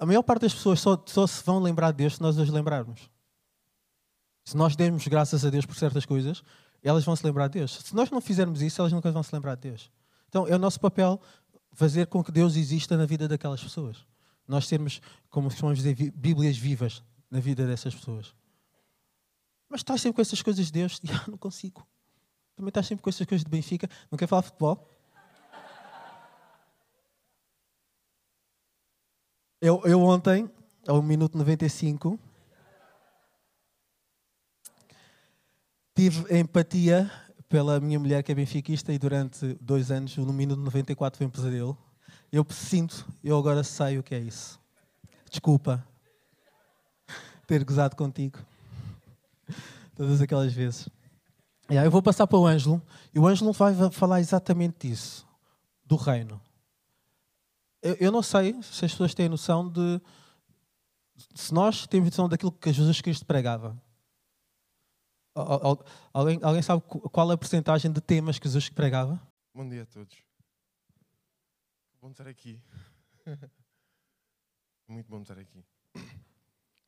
[0.01, 2.49] A, maior parte das pessoas só, só, se vão lembrar de Deus se nós as
[2.49, 3.09] lembrarmos.
[4.43, 6.43] Se nós dermos graças a Deus por certas coisas,
[6.81, 7.79] elas vão se lembrar de Deus.
[7.85, 9.91] Se nós não fizermos isso, elas nunca vão se lembrar de Deus.
[10.27, 11.21] Então é o nosso papel
[11.73, 14.05] fazer com que Deus exista na vida daquelas pessoas
[14.51, 18.35] nós termos, como de dizer, Bíblias vivas na vida dessas pessoas.
[19.69, 20.99] Mas estás sempre com essas coisas de Deus?
[21.09, 21.87] Ah, não consigo.
[22.55, 23.89] Também estás sempre com essas coisas de Benfica?
[24.11, 24.89] Não quer falar futebol?
[29.63, 30.49] Eu, eu ontem,
[30.87, 32.19] ao minuto 95,
[35.93, 37.11] tive empatia
[37.47, 41.29] pela minha mulher que é benfiquista e durante dois anos, no minuto 94, foi um
[41.29, 41.77] pesadelo.
[42.31, 44.59] Eu sinto, eu agora sei o que é isso.
[45.29, 45.87] Desculpa
[47.45, 48.39] ter gozado contigo.
[49.95, 50.89] Todas aquelas vezes.
[51.69, 52.81] Yeah, eu vou passar para o Ângelo
[53.13, 55.27] e o Ângelo vai falar exatamente disso,
[55.85, 56.41] do reino.
[57.81, 60.01] Eu, eu não sei se as pessoas têm noção de.
[61.35, 63.81] Se nós temos noção daquilo que Jesus Cristo pregava.
[66.13, 69.21] Alguém, alguém sabe qual é a porcentagem de temas que Jesus pregava?
[69.53, 70.17] Bom dia a todos.
[72.01, 72.61] Bom estar aqui.
[74.87, 75.63] Muito bom estar aqui.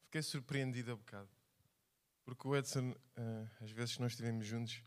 [0.01, 1.29] Fiquei surpreendido a bocado.
[2.25, 4.81] Porque o Edson, uh, às vezes que nós estivemos juntos,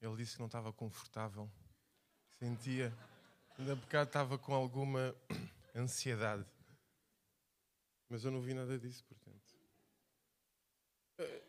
[0.00, 1.50] ele disse que não estava confortável.
[2.38, 2.92] Sentia.
[3.58, 5.14] Ainda bocado estava com alguma
[5.74, 6.44] ansiedade.
[8.08, 9.56] Mas eu não vi nada disso, portanto.
[11.20, 11.44] Uh,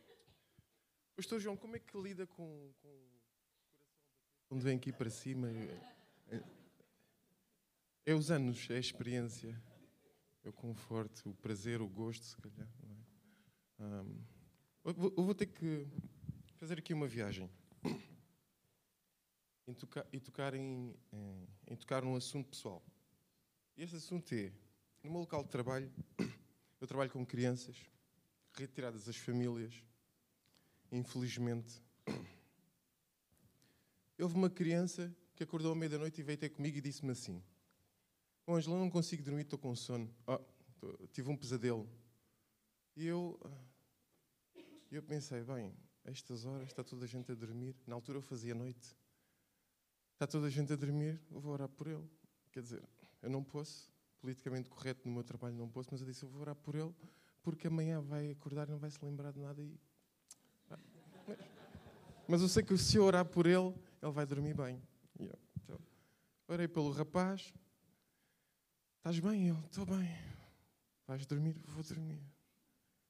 [1.15, 3.55] Pastor João, como é que lida com, com o coração
[4.47, 5.49] quando vem aqui para cima?
[6.29, 6.43] É,
[8.05, 9.59] é os anos, é a experiência,
[10.43, 12.69] é o conforto, o prazer, o gosto, se calhar.
[13.79, 13.83] É?
[13.83, 14.23] Um,
[14.85, 15.87] eu vou ter que
[16.57, 17.49] fazer aqui uma viagem
[19.67, 22.83] em tocar, e tocar em, em, em, tocar num assunto pessoal.
[23.75, 24.51] E esse assunto é,
[25.03, 25.91] no meu local de trabalho,
[26.79, 27.75] eu trabalho com crianças,
[28.53, 29.73] retiradas das famílias,
[30.91, 31.81] infelizmente.
[34.19, 37.43] Houve uma criança que acordou à meia-noite e veio ter comigo e disse-me assim:
[38.45, 40.13] oh, não consigo dormir, estou com sono.
[40.25, 40.39] Oh,
[40.77, 41.89] tô, tive um pesadelo.
[42.95, 43.37] E eu,
[44.89, 45.75] eu pensei, bem,
[46.05, 47.75] a estas horas está toda a gente a dormir.
[47.85, 48.95] Na altura eu fazia noite.
[50.15, 52.09] Está toda a gente a dormir, eu vou orar por ele.
[52.49, 52.81] Quer dizer,
[53.21, 56.39] eu não posso, politicamente correto no meu trabalho não posso, mas eu disse, eu vou
[56.39, 56.95] orar por ele,
[57.43, 59.61] porque amanhã vai acordar e não vai se lembrar de nada.
[59.61, 59.77] E...
[62.29, 64.81] Mas eu sei que se eu orar por ele, ele vai dormir bem.
[65.57, 65.77] Então,
[66.47, 67.53] orei pelo rapaz.
[68.97, 69.49] Estás bem?
[69.49, 70.09] Ele, estou bem.
[71.05, 71.57] Vais dormir?
[71.65, 72.21] Vou dormir.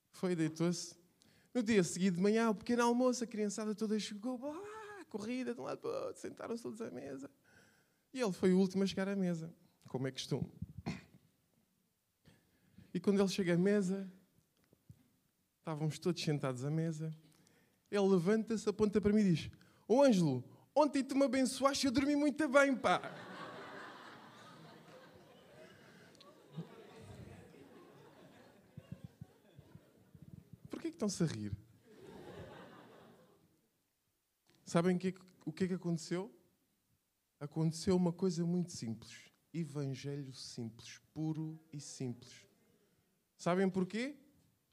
[0.09, 0.97] Foi, deitou-se.
[1.53, 4.39] No dia seguinte de manhã, o pequeno almoço, a criançada toda chegou.
[5.17, 7.29] Corrida de um lado para o outro, sentaram-se todos à mesa.
[8.13, 9.53] E ele foi o último a chegar à mesa,
[9.87, 10.51] como é costume.
[12.93, 14.11] E quando ele chega à mesa,
[15.59, 17.13] estávamos todos sentados à mesa,
[17.89, 19.49] ele levanta-se, aponta para mim e diz:
[19.87, 20.43] Ô Ângelo,
[20.75, 22.99] ontem tu me abençoaste eu dormi muito bem, pá.
[30.69, 31.64] Porquê que estão-se a rir?
[34.65, 35.13] Sabem que,
[35.45, 36.33] o que é que aconteceu?
[37.39, 39.31] Aconteceu uma coisa muito simples.
[39.53, 42.45] Evangelho simples, puro e simples.
[43.37, 44.17] Sabem porquê?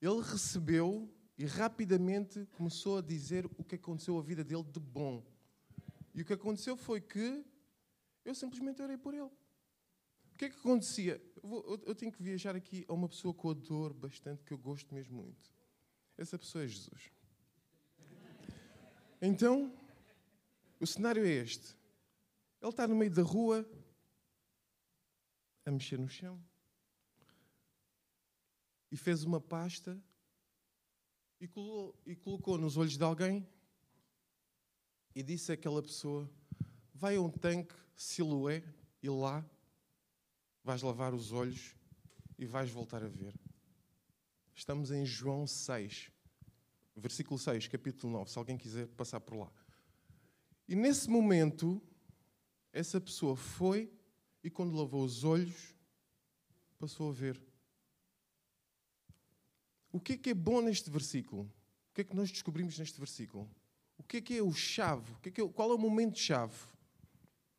[0.01, 5.23] Ele recebeu e rapidamente começou a dizer o que aconteceu à vida dele de bom.
[6.15, 7.45] E o que aconteceu foi que
[8.25, 9.25] eu simplesmente orei por ele.
[9.25, 11.23] O que é que acontecia?
[11.43, 14.53] Eu, vou, eu, tenho que viajar aqui a uma pessoa com a dor bastante, que
[14.53, 15.53] eu gosto mesmo muito.
[16.17, 17.11] Essa pessoa é Jesus.
[19.21, 19.73] Então,
[20.83, 21.77] o cenário é este.
[22.61, 23.65] Ele está no meio da rua
[25.65, 26.43] a mexer no chão
[28.91, 29.97] e fez uma pasta
[31.41, 33.47] e colocou, e colocou nos olhos de alguém
[35.15, 36.29] e disse àquela pessoa:
[36.93, 38.65] Vai a um tanque Siloé
[39.01, 39.49] e lá
[40.65, 41.77] vais lavar os olhos
[42.37, 43.35] e vais voltar a ver.
[44.53, 46.11] Estamos em João 6,
[46.97, 49.62] versículo 6, capítulo 9, se alguém quiser passar por lá.
[50.69, 51.83] E nesse momento,
[52.73, 53.93] essa pessoa foi
[54.43, 55.75] e, quando lavou os olhos,
[56.79, 57.41] passou a ver.
[59.93, 61.43] O que é que é bom neste versículo?
[61.91, 63.49] O que é que nós descobrimos neste versículo?
[63.99, 65.13] O que é que é o chave?
[65.13, 66.57] O que é que é, qual é o momento chave?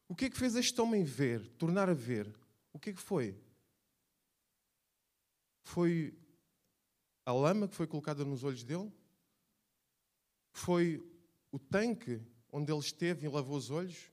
[0.08, 2.34] O que é que fez este homem ver, tornar a ver?
[2.74, 3.40] O que é que foi?
[5.62, 6.18] Foi
[7.26, 8.92] a lama que foi colocada nos olhos dele?
[10.52, 11.02] Foi
[11.52, 12.20] o tanque
[12.54, 14.12] onde ele esteve e lavou os olhos?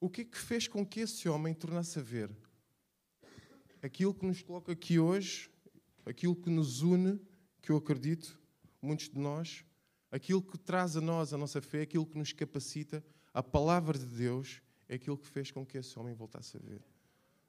[0.00, 2.28] O que é que fez com que esse homem tornasse a ver?
[3.80, 5.48] Aquilo que nos coloca aqui hoje,
[6.04, 7.20] aquilo que nos une,
[7.62, 8.36] que eu acredito,
[8.82, 9.64] muitos de nós,
[10.10, 14.04] aquilo que traz a nós a nossa fé, aquilo que nos capacita, a palavra de
[14.04, 16.82] Deus, é aquilo que fez com que esse homem voltasse a ver.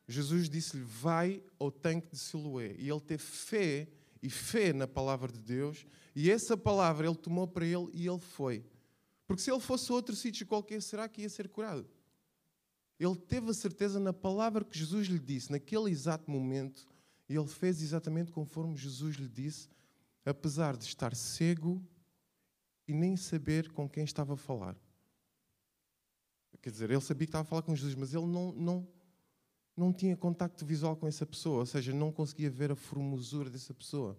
[0.07, 2.75] Jesus disse-lhe: Vai ao tanque de Siloé.
[2.77, 3.87] E ele teve fé
[4.21, 8.19] e fé na palavra de Deus, e essa palavra ele tomou para ele e ele
[8.19, 8.63] foi.
[9.27, 11.89] Porque se ele fosse outro sítio qualquer, será que ia ser curado?
[12.99, 16.87] Ele teve a certeza na palavra que Jesus lhe disse, naquele exato momento,
[17.27, 19.67] e ele fez exatamente conforme Jesus lhe disse,
[20.23, 21.83] apesar de estar cego
[22.87, 24.77] e nem saber com quem estava a falar.
[26.61, 28.87] Quer dizer, ele sabia que estava a falar com Jesus, mas ele não, não,
[29.77, 33.71] não tinha contacto visual com essa pessoa, ou seja, não conseguia ver a formosura dessa
[33.71, 34.17] pessoa,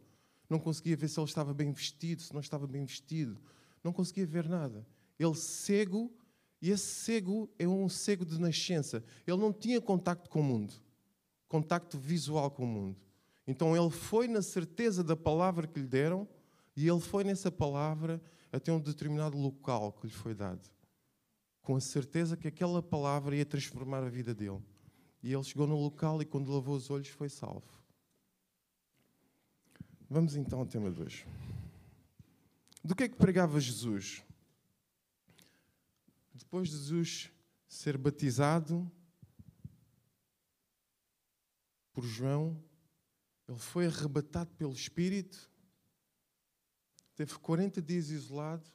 [0.48, 3.40] não conseguia ver se ele estava bem vestido, se não estava bem vestido,
[3.82, 4.86] não conseguia ver nada.
[5.18, 6.12] Ele cego,
[6.60, 9.04] e esse cego é um cego de nascença.
[9.26, 10.74] Ele não tinha contacto com o mundo,
[11.48, 13.00] contacto visual com o mundo.
[13.46, 16.28] Então ele foi na certeza da palavra que lhe deram,
[16.76, 18.20] e ele foi nessa palavra
[18.52, 20.68] até um determinado local que lhe foi dado,
[21.62, 24.62] com a certeza que aquela palavra ia transformar a vida dele.
[25.22, 27.66] E ele chegou no local e, quando lavou os olhos, foi salvo.
[30.08, 31.24] Vamos então ao tema 2.
[32.84, 34.22] Do que é que pregava Jesus?
[36.36, 37.32] Depois de Jesus
[37.66, 38.90] ser batizado,
[41.92, 42.62] por João,
[43.48, 45.50] ele foi arrebatado pelo Espírito,
[47.14, 48.70] teve 40 dias isolado,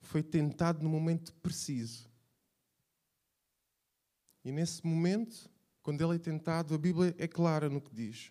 [0.00, 2.08] foi tentado no momento preciso.
[4.44, 5.50] E nesse momento,
[5.82, 8.30] quando ele é tentado, a Bíblia é clara no que diz.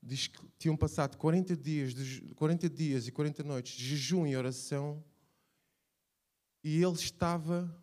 [0.00, 1.92] Diz que tinham passado 40 dias,
[2.36, 5.02] 40 dias e 40 noites de jejum e oração,
[6.62, 7.74] e ele estava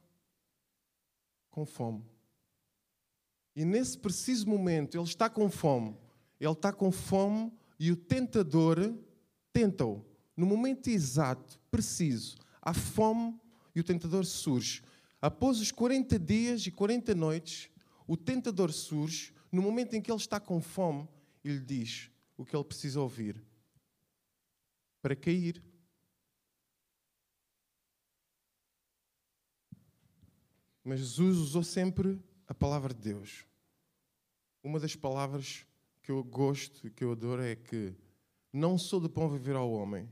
[1.50, 2.04] com fome.
[3.56, 5.98] E nesse preciso momento, ele está com fome.
[6.40, 8.96] Ele está com fome e o tentador
[9.52, 10.06] tenta-o.
[10.36, 13.40] No momento exato, preciso, há fome
[13.76, 14.84] e o tentador surge.
[15.20, 17.72] Após os 40 dias e 40 noites,
[18.08, 19.34] o tentador surge.
[19.52, 21.08] No momento em que ele está com fome,
[21.44, 23.42] e lhe diz o que ele precisa ouvir
[25.02, 25.64] para cair.
[30.88, 33.46] Mas Jesus usou sempre a palavra de Deus.
[34.64, 35.66] Uma das palavras
[36.02, 37.94] que eu gosto e que eu adoro é que
[38.54, 40.10] não sou de pão viver ao homem,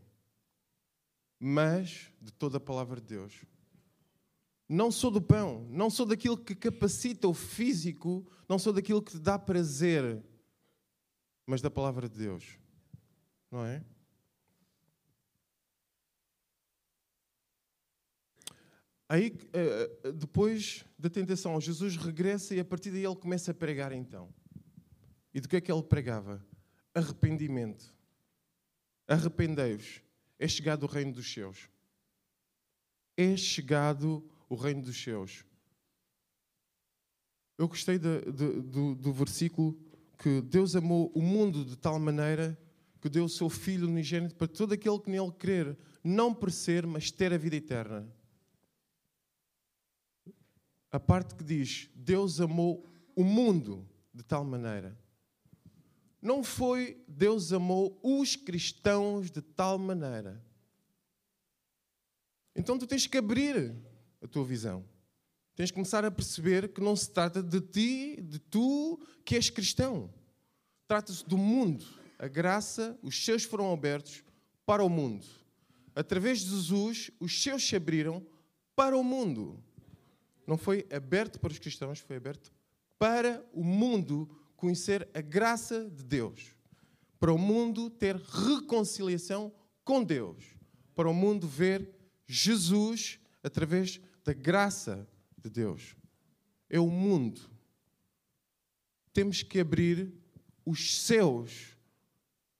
[1.39, 3.45] mas de toda a palavra de Deus.
[4.67, 9.13] Não sou do pão, não sou daquilo que capacita o físico, não sou daquilo que
[9.13, 10.21] te dá prazer,
[11.45, 12.59] mas da palavra de Deus.
[13.49, 13.81] Não é?
[19.07, 23.91] Aí, eh, depois da tentação, Jesus regressa e a partir daí ele começa a pregar
[23.91, 24.33] então.
[25.31, 26.43] E do que é que ele pregava?
[26.93, 27.93] Arrependimento.
[29.07, 30.01] Arrependei-vos.
[30.39, 31.69] É chegado o reino dos céus.
[33.15, 35.45] É chegado o reino dos céus.
[37.57, 39.79] Eu gostei de, de, do, do versículo
[40.17, 42.59] que Deus amou o mundo de tal maneira
[42.99, 47.11] que deu o seu Filho unigênito para todo aquele que nele crer, não perecer, mas
[47.11, 48.14] ter a vida eterna
[50.95, 54.97] a parte que diz Deus amou o mundo de tal maneira.
[56.21, 60.41] Não foi Deus amou os cristãos de tal maneira.
[62.55, 63.75] Então tu tens que abrir
[64.21, 64.85] a tua visão.
[65.53, 69.49] Tens que começar a perceber que não se trata de ti, de tu que és
[69.49, 70.09] cristão.
[70.87, 71.85] Trata-se do mundo.
[72.17, 74.23] A graça, os seus foram abertos
[74.65, 75.25] para o mundo.
[75.93, 78.25] Através de Jesus, os seus se abriram
[78.75, 79.61] para o mundo
[80.45, 82.51] não foi aberto para os cristãos, foi aberto
[82.97, 86.55] para o mundo conhecer a graça de Deus,
[87.19, 89.53] para o mundo ter reconciliação
[89.83, 90.43] com Deus,
[90.95, 91.93] para o mundo ver
[92.27, 95.95] Jesus através da graça de Deus.
[96.69, 97.41] É o mundo.
[99.13, 100.11] Temos que abrir
[100.65, 101.77] os céus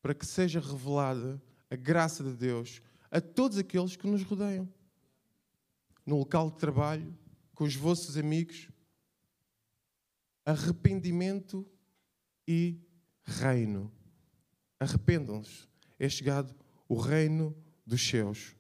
[0.02, 4.69] para que seja revelada a graça de Deus a todos aqueles que nos rodeiam.
[6.06, 7.17] No local de trabalho,
[7.56, 8.70] com os vossos amigos,
[10.46, 11.65] arrependimento
[12.48, 12.80] e
[13.24, 13.91] reino.
[14.80, 15.68] Arrependam-se.
[15.98, 16.54] É chegado
[16.88, 18.56] o reino dos céus.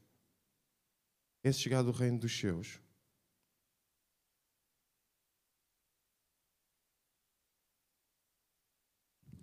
[1.43, 2.79] É chegado o reino dos céus.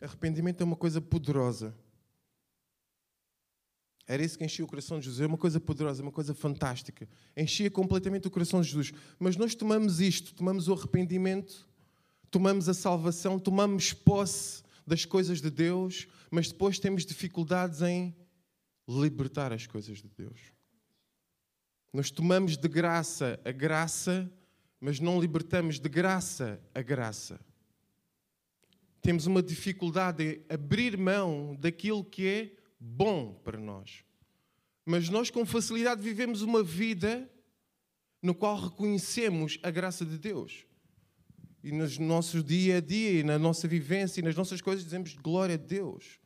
[0.01, 1.79] Arrependimento é uma coisa poderosa.
[4.07, 5.21] Era isso que enchia o coração de Jesus.
[5.21, 7.09] É uma coisa poderosa, uma coisa fantástica.
[7.37, 8.93] Enchia completamente o coração de Jesus.
[9.19, 11.69] Mas nós tomamos isto, tomamos o arrependimento,
[12.31, 18.15] tomamos a salvação, tomamos posse das coisas de Deus, mas depois temos dificuldades em
[18.89, 20.41] libertar as coisas de Deus.
[21.93, 24.31] Nós tomamos de graça a graça,
[24.81, 27.39] mas não libertamos de graça a graça.
[29.01, 34.05] Temos uma dificuldade em abrir mão daquilo que é bom para nós.
[34.85, 37.31] Mas nós, com facilidade, vivemos uma vida
[38.21, 40.67] no qual reconhecemos a graça de Deus.
[41.63, 45.15] E nos nossos dia a dia, e na nossa vivência, e nas nossas coisas, dizemos
[45.15, 46.19] glória a Deus.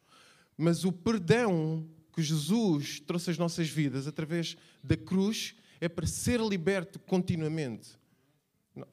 [0.57, 6.41] Mas o perdão que Jesus trouxe às nossas vidas através da cruz é para ser
[6.41, 7.91] liberto continuamente.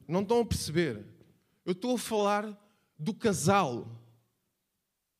[0.05, 1.05] Não estão a perceber?
[1.65, 2.59] Eu estou a falar
[2.99, 4.02] do casal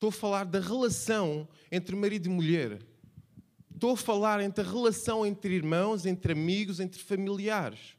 [0.04, 2.78] Estou a falar da relação entre marido e mulher.
[3.74, 7.96] Estou a falar entre a relação entre irmãos, entre amigos, entre familiares.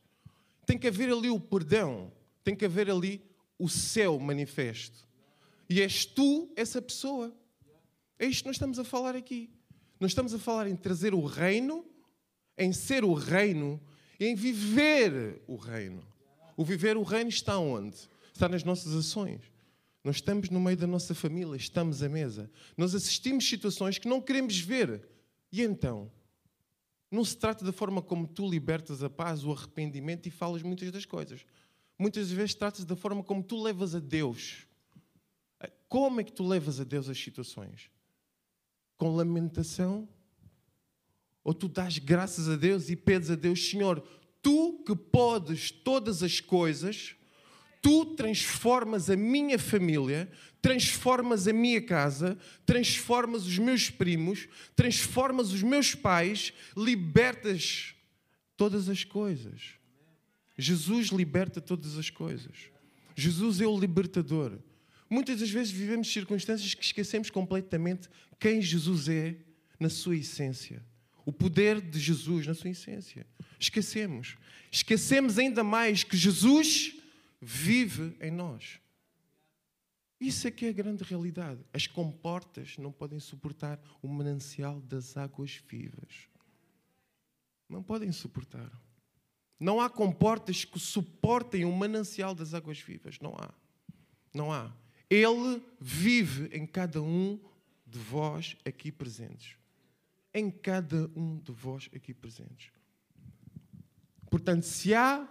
[0.68, 2.12] Tem que haver ali o perdão.
[2.44, 3.24] Tem que haver ali
[3.58, 5.08] o céu manifesto.
[5.68, 7.36] E és tu essa pessoa.
[8.20, 9.50] É isto que nós estamos a falar aqui.
[10.00, 11.84] Nós estamos a falar em trazer o reino,
[12.56, 13.82] em ser o reino,
[14.20, 16.06] em viver o reino.
[16.56, 17.98] O viver o reino está onde?
[18.32, 19.55] Está nas nossas ações.
[20.06, 22.52] Nós estamos no meio da nossa família, estamos à mesa.
[22.78, 25.04] Nós assistimos situações que não queremos ver.
[25.52, 26.12] E então?
[27.10, 30.92] Não se trata da forma como tu libertas a paz, o arrependimento e falas muitas
[30.92, 31.44] das coisas.
[31.98, 34.68] Muitas vezes trata-se da forma como tu levas a Deus.
[35.90, 37.90] Como é que tu levas a Deus as situações?
[38.98, 40.08] Com lamentação?
[41.44, 44.08] Ou tu dás graças a Deus e pedes a Deus, Senhor,
[44.40, 47.16] tu que podes todas as coisas,
[47.86, 50.28] tu transformas a minha família,
[50.60, 57.94] transformas a minha casa, transformas os meus primos, transformas os meus pais, libertas
[58.58, 59.76] todas as coisas.
[60.58, 62.72] Jesus liberta todas as coisas.
[63.16, 64.58] Jesus é o libertador.
[65.08, 68.10] Muitas das vezes vivemos circunstâncias que esquecemos completamente
[68.40, 69.36] quem Jesus é
[69.80, 70.84] na sua essência.
[71.24, 73.28] O poder de Jesus na sua essência.
[73.60, 74.38] Esquecemos.
[74.72, 76.95] Esquecemos ainda mais que Jesus
[77.46, 78.80] vive em nós.
[80.20, 81.64] Isso é que é a grande realidade.
[81.72, 86.28] As comportas não podem suportar o manancial das águas vivas.
[87.70, 88.72] Não podem suportar.
[89.60, 93.20] Não há comportas que suportem o manancial das águas vivas.
[93.20, 93.54] Não há.
[94.34, 94.76] Não há.
[95.08, 97.40] Ele vive em cada um
[97.86, 99.56] de vós aqui presentes.
[100.34, 102.72] Em cada um de vós aqui presentes.
[104.30, 105.30] Portanto, se há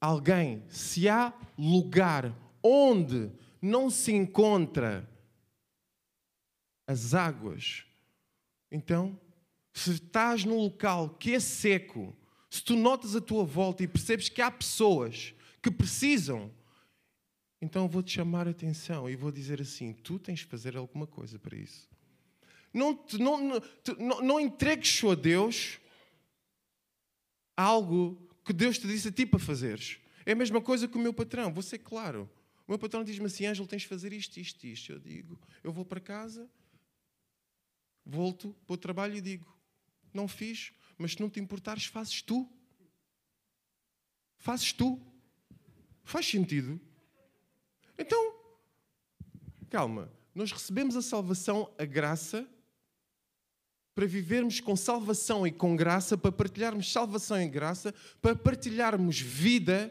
[0.00, 3.30] alguém, se há lugar onde
[3.60, 5.08] não se encontra
[6.86, 7.84] as águas,
[8.70, 9.18] então,
[9.72, 12.16] se estás num local que é seco,
[12.48, 16.50] se tu notas a tua volta e percebes que há pessoas que precisam,
[17.60, 21.38] então vou-te chamar a atenção e vou dizer assim: tu tens de fazer alguma coisa
[21.38, 21.88] para isso.
[22.72, 23.62] Não, não,
[23.98, 25.78] não, não entregues só a Deus
[27.56, 29.98] algo que Deus te disse a ti para fazeres.
[30.24, 32.30] É a mesma coisa que o meu patrão, vou ser claro.
[32.66, 34.92] O meu patrão diz-me assim: Ângelo, tens de fazer isto, isto, isto.
[34.92, 36.48] Eu digo: eu vou para casa,
[38.04, 39.52] volto para o trabalho e digo:
[40.14, 42.48] não fiz, mas se não te importares, fazes tu.
[44.38, 45.00] Fazes tu.
[46.04, 46.80] Faz sentido?
[47.98, 48.36] Então,
[49.68, 52.48] calma, nós recebemos a salvação, a graça,
[53.96, 59.90] para vivermos com salvação e com graça, para partilharmos salvação e graça, para partilharmos vida,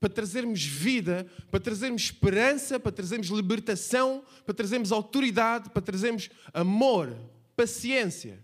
[0.00, 7.14] para trazermos vida, para trazermos esperança, para trazermos libertação, para trazermos autoridade, para trazermos amor,
[7.54, 8.42] paciência.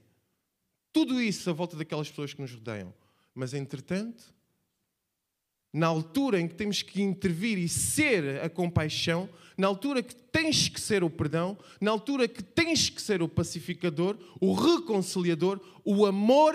[0.92, 2.92] Tudo isso à volta daquelas pessoas que nos rodeiam.
[3.34, 4.22] Mas, entretanto,
[5.72, 10.68] na altura em que temos que intervir e ser a compaixão, na altura que tens
[10.68, 16.06] que ser o perdão, na altura que tens que ser o pacificador, o reconciliador, o
[16.06, 16.54] amor,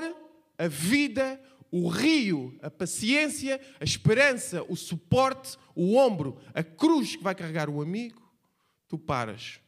[0.57, 1.39] a vida,
[1.71, 7.69] o rio, a paciência, a esperança, o suporte, o ombro, a cruz que vai carregar
[7.69, 8.21] o amigo,
[8.87, 9.59] tu paras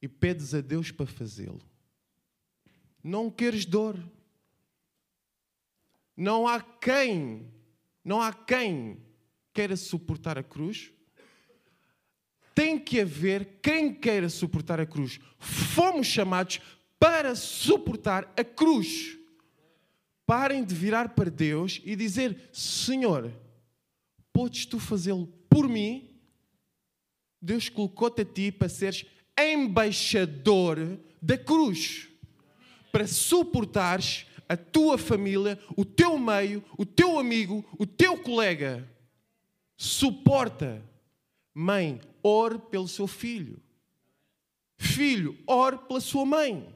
[0.00, 1.60] e pedes a Deus para fazê-lo.
[3.04, 3.98] Não queres dor.
[6.16, 7.51] Não há quem,
[8.04, 9.00] não há quem
[9.52, 10.92] queira suportar a cruz.
[12.54, 15.18] Tem que haver quem queira suportar a cruz.
[15.38, 16.60] Fomos chamados
[16.98, 19.18] para suportar a cruz.
[20.26, 23.32] Parem de virar para Deus e dizer: Senhor,
[24.32, 26.10] podes tu fazê-lo por mim?
[27.40, 29.04] Deus colocou-te a ti para seres
[29.38, 32.12] embaixador da cruz
[32.92, 38.88] para suportares a tua família, o teu meio, o teu amigo, o teu colega.
[39.76, 40.82] Suporta.
[41.54, 43.60] Mãe, ore pelo seu filho.
[44.76, 46.68] Filho, ore pela sua mãe.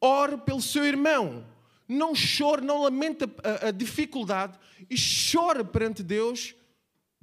[0.00, 1.44] Ore pelo seu irmão.
[1.88, 4.58] Não chore, não lamenta a, a dificuldade
[4.88, 6.54] e chore perante Deus.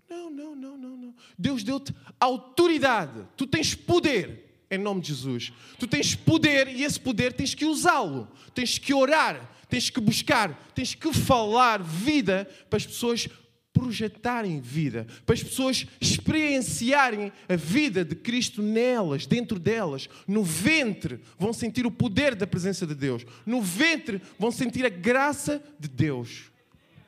[0.09, 1.15] Não, não, não, não, não.
[1.37, 3.27] Deus deu-te autoridade.
[3.35, 5.51] Tu tens poder em nome de Jesus.
[5.79, 8.27] Tu tens poder e esse poder tens que usá-lo.
[8.53, 13.27] Tens que orar, tens que buscar, tens que falar vida para as pessoas
[13.73, 20.07] projetarem vida, para as pessoas experienciarem a vida de Cristo nelas, dentro delas.
[20.27, 23.25] No ventre vão sentir o poder da presença de Deus.
[23.45, 26.51] No ventre vão sentir a graça de Deus.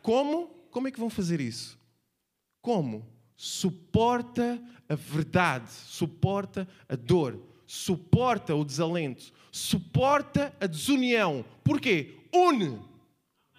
[0.01, 0.47] Como?
[0.71, 1.79] Como é que vão fazer isso?
[2.61, 3.07] Como?
[3.37, 11.45] Suporta a verdade, suporta a dor suporta o desalento, suporta a desunião.
[11.63, 12.15] Porquê?
[12.33, 12.81] Une.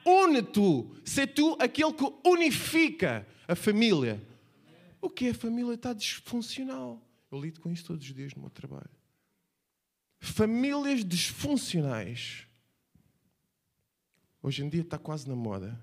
[0.04, 0.94] Une tu.
[1.04, 4.22] Sê tu aquele que unifica a família.
[5.00, 7.02] O que é a família está disfuncional.
[7.30, 8.90] Eu lido com isso todos os dias no meu trabalho.
[10.18, 12.46] Famílias disfuncionais.
[14.42, 15.80] Hoje em dia está quase na moda.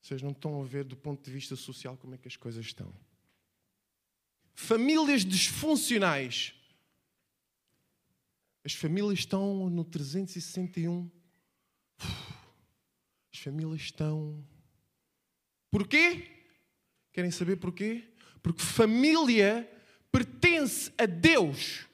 [0.00, 2.64] Vocês não estão a ver do ponto de vista social como é que as coisas
[2.64, 2.92] estão.
[4.54, 6.54] Famílias disfuncionais
[8.68, 11.10] as famílias estão no 361.
[13.32, 14.44] As famílias estão.
[15.70, 16.24] Porquê?
[17.10, 18.04] Querem saber porquê?
[18.42, 19.66] Porque família
[20.12, 21.86] pertence a Deus.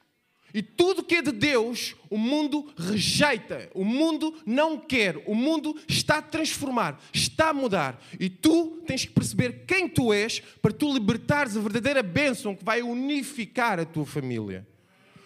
[0.53, 5.81] E tudo que é de Deus, o mundo rejeita, o mundo não quer, o mundo
[5.87, 8.03] está a transformar, está a mudar.
[8.19, 12.65] E tu tens que perceber quem tu és para tu libertares a verdadeira bênção que
[12.65, 14.67] vai unificar a tua família.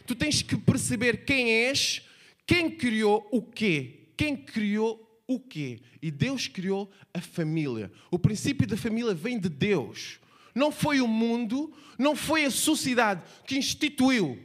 [0.08, 2.00] Tu tens que perceber quem és,
[2.46, 5.82] quem criou o quê, quem criou o quê?
[6.00, 7.92] E Deus criou a família.
[8.10, 10.18] O princípio da família vem de Deus.
[10.54, 14.42] Não foi o mundo, não foi a sociedade que instituiu.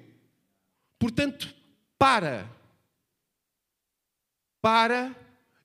[1.00, 1.56] Portanto,
[1.98, 2.52] para.
[4.62, 5.16] Para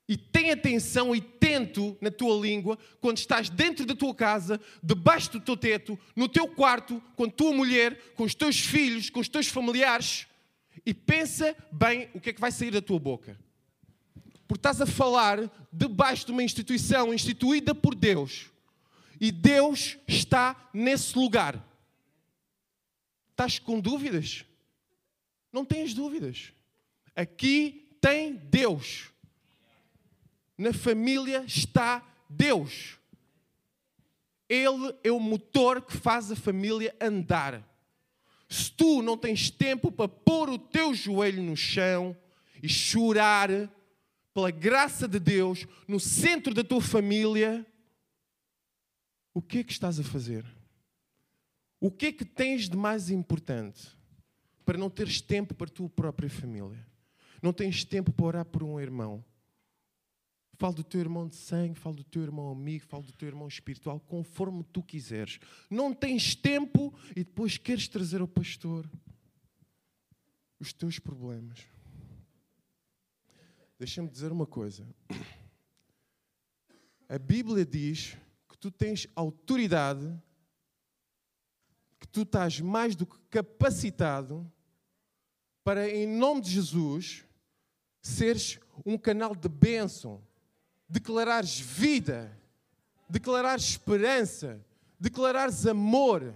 [0.09, 5.31] e tem atenção e tento na tua língua quando estás dentro da tua casa, debaixo
[5.31, 9.21] do teu teto, no teu quarto, com a tua mulher, com os teus filhos, com
[9.21, 10.27] os teus familiares
[10.85, 13.37] e pensa bem o que é que vai sair da tua boca
[14.49, 18.49] porque estás a falar debaixo de uma instituição instituída por Deus.
[19.21, 21.63] E Deus está nesse lugar.
[23.29, 24.43] Estás com dúvidas?
[25.53, 26.51] Não tens dúvidas.
[27.15, 29.08] Aqui tem Deus.
[30.59, 32.99] Na família está Deus.
[34.49, 37.65] Ele é o motor que faz a família andar.
[38.49, 42.13] Se tu não tens tempo para pôr o teu joelho no chão
[42.61, 43.49] e chorar
[44.33, 47.65] pela graça de Deus, no centro da tua família,
[49.33, 50.45] o que é que estás a fazer?
[51.79, 53.87] O que é que tens de mais importante
[54.65, 56.85] para não teres tempo para a tua própria família?
[57.41, 59.23] Não tens tempo para orar por um irmão?
[60.59, 63.47] Fala do teu irmão de sangue, fala do teu irmão amigo, fala do teu irmão
[63.47, 65.39] espiritual, conforme tu quiseres.
[65.69, 68.85] Não tens tempo e depois queres trazer ao pastor
[70.59, 71.65] os teus problemas.
[73.79, 74.85] Deixa-me dizer uma coisa.
[77.07, 78.17] A Bíblia diz
[78.49, 80.13] que tu tens autoridade,
[82.01, 84.51] que tu estás mais do que capacitado
[85.63, 87.23] para, em nome de Jesus,
[88.01, 90.21] seres um canal de bênção,
[90.89, 92.35] declarares vida,
[93.07, 94.65] declarares esperança,
[94.99, 96.33] declarares amor,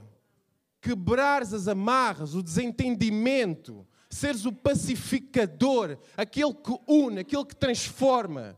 [0.79, 8.57] quebrares as amarras, o desentendimento, seres o pacificador, aquele que une, aquele que transforma.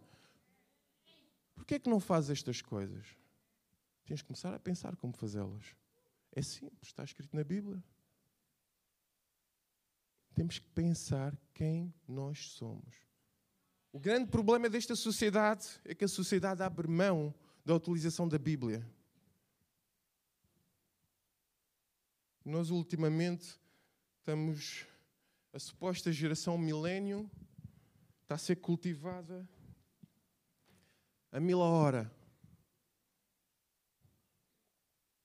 [1.56, 3.06] Por que é que não fazes estas coisas?
[4.06, 5.76] Tens que começar a pensar como fazê-las.
[6.32, 7.82] É simples, está escrito na Bíblia.
[10.36, 13.05] Temos que pensar quem nós somos.
[13.96, 17.34] O grande problema desta sociedade é que a sociedade abre mão
[17.64, 18.86] da utilização da Bíblia.
[22.43, 23.58] Nós, ultimamente,
[24.20, 24.86] estamos
[25.54, 27.32] a suposta geração milênio
[28.24, 29.48] está a ser cultivada
[31.32, 32.14] a mil a hora.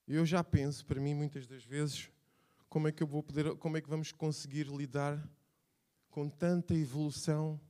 [0.06, 2.08] Eu já penso, para mim, muitas das vezes,
[2.68, 5.28] como é que eu vou poder, como é que vamos conseguir lidar
[6.08, 7.60] com tanta evolução,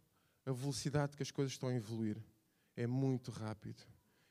[0.45, 2.17] a velocidade que as coisas estão a evoluir.
[2.77, 3.83] É muito rápido.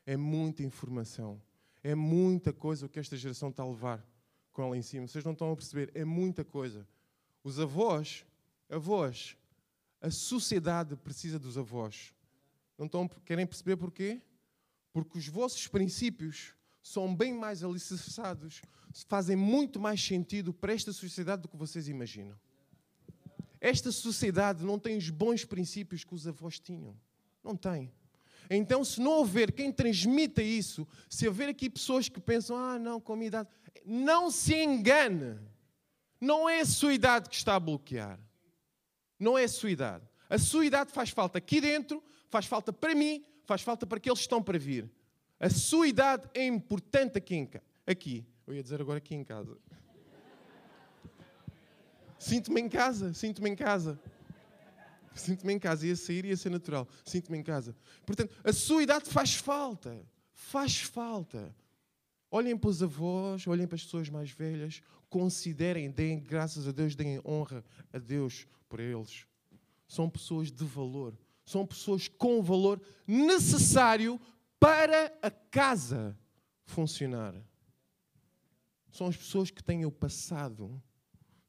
[0.05, 1.41] É muita informação.
[1.83, 4.05] É muita coisa o que esta geração está a levar
[4.51, 5.07] com ela em cima.
[5.07, 5.91] Vocês não estão a perceber.
[5.93, 6.87] É muita coisa.
[7.43, 8.25] Os avós,
[8.69, 9.37] avós,
[10.01, 12.13] a sociedade precisa dos avós.
[12.77, 14.21] Não estão, querem perceber porquê?
[14.91, 18.61] Porque os vossos princípios são bem mais alicerçados,
[19.07, 22.37] fazem muito mais sentido para esta sociedade do que vocês imaginam.
[23.61, 26.95] Esta sociedade não tem os bons princípios que os avós tinham.
[27.43, 27.91] Não tem.
[28.49, 32.99] Então, se não houver quem transmita isso, se houver aqui pessoas que pensam, ah, não,
[32.99, 33.49] com a minha idade,
[33.85, 35.37] não se engane.
[36.19, 38.19] Não é a sua idade que está a bloquear.
[39.19, 40.03] Não é a sua idade.
[40.29, 44.19] A sua idade faz falta aqui dentro, faz falta para mim, faz falta para aqueles
[44.19, 44.89] que estão para vir.
[45.39, 47.35] A sua idade é importante aqui.
[47.35, 47.49] Em
[47.85, 48.25] aqui.
[48.45, 49.57] Eu ia dizer agora aqui em casa.
[52.19, 53.99] Sinto-me em casa, sinto-me em casa.
[55.15, 56.87] Sinto-me em casa, ia sair, ia ser natural.
[57.05, 57.75] Sinto-me em casa.
[58.05, 60.05] Portanto, a sua idade faz falta.
[60.33, 61.55] Faz falta.
[62.29, 66.95] Olhem para os avós, olhem para as pessoas mais velhas, considerem, deem graças a Deus,
[66.95, 69.25] deem honra a Deus por eles.
[69.87, 74.21] São pessoas de valor, são pessoas com valor necessário
[74.59, 76.15] para a casa
[76.65, 77.33] funcionar.
[78.91, 80.81] São as pessoas que têm o passado,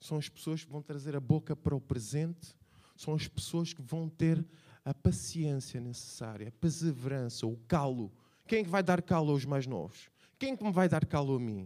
[0.01, 2.57] são as pessoas que vão trazer a boca para o presente,
[2.97, 4.45] são as pessoas que vão ter
[4.85, 8.11] a paciência necessária, a perseverança, o calo.
[8.47, 10.11] Quem é que vai dar calo aos mais novos?
[10.39, 11.65] Quem é que me vai dar calo a mim?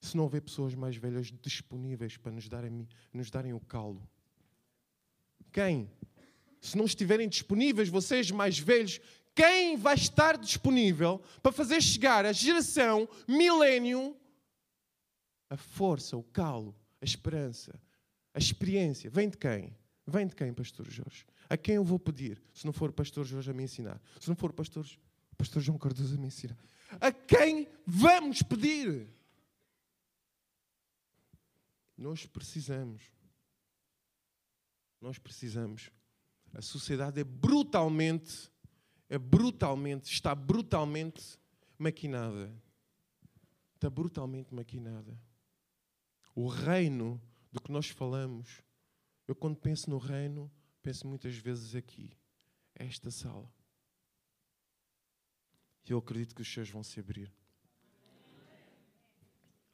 [0.00, 4.08] Se não houver pessoas mais velhas disponíveis para nos darem, nos darem o calo.
[5.52, 5.90] Quem?
[6.60, 9.00] Se não estiverem disponíveis, vocês mais velhos,
[9.34, 14.16] quem vai estar disponível para fazer chegar a geração milênio
[15.50, 17.78] a força, o calo, a esperança,
[18.34, 19.76] a experiência, vem de quem?
[20.06, 21.26] Vem de quem, Pastor Jorge?
[21.48, 24.00] A quem eu vou pedir, se não for o Pastor Jorge a me ensinar?
[24.18, 24.86] Se não for o Pastor,
[25.36, 26.56] Pastor João Cardoso a me ensinar?
[27.00, 29.06] A quem vamos pedir?
[31.96, 33.02] Nós precisamos.
[35.00, 35.90] Nós precisamos.
[36.54, 38.50] A sociedade é brutalmente,
[39.08, 41.38] é brutalmente, está brutalmente
[41.76, 42.50] maquinada.
[43.74, 45.16] Está brutalmente maquinada.
[46.40, 47.20] O reino
[47.50, 48.62] do que nós falamos,
[49.26, 50.48] eu quando penso no reino,
[50.80, 52.16] penso muitas vezes aqui,
[52.76, 53.52] esta sala.
[55.84, 57.34] E eu acredito que os céus vão se abrir.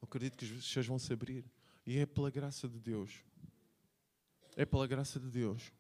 [0.01, 1.45] Eu acredito que os céus vão se abrir.
[1.85, 3.23] E é pela graça de Deus.
[4.57, 5.71] É pela graça de Deus.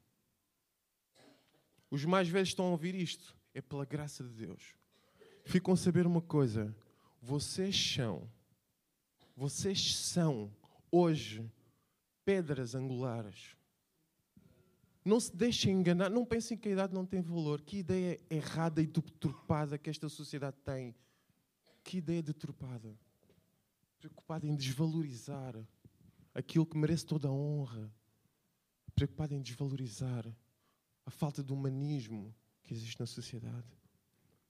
[1.90, 3.34] Os mais velhos estão a ouvir isto.
[3.54, 4.74] É pela graça de Deus.
[5.46, 6.76] Ficam a saber uma coisa.
[7.22, 8.30] Vocês são,
[9.34, 10.54] vocês são
[10.94, 11.50] hoje
[12.24, 13.56] pedras angulares.
[15.04, 17.60] Não se deixem enganar, não pensem que a idade não tem valor.
[17.60, 20.94] Que ideia errada e deturpada que esta sociedade tem.
[21.82, 22.96] Que ideia deturpada.
[23.98, 25.54] Preocupada em desvalorizar
[26.34, 27.92] aquilo que merece toda a honra.
[28.94, 30.24] Preocupada em desvalorizar
[31.04, 33.66] a falta de humanismo que existe na sociedade.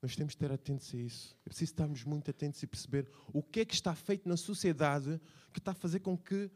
[0.04, 1.34] Nós temos de estar atentos a isso.
[1.46, 5.18] É preciso estarmos muito atentos e perceber o que é que está feito na sociedade
[5.50, 6.50] que está a fazer com que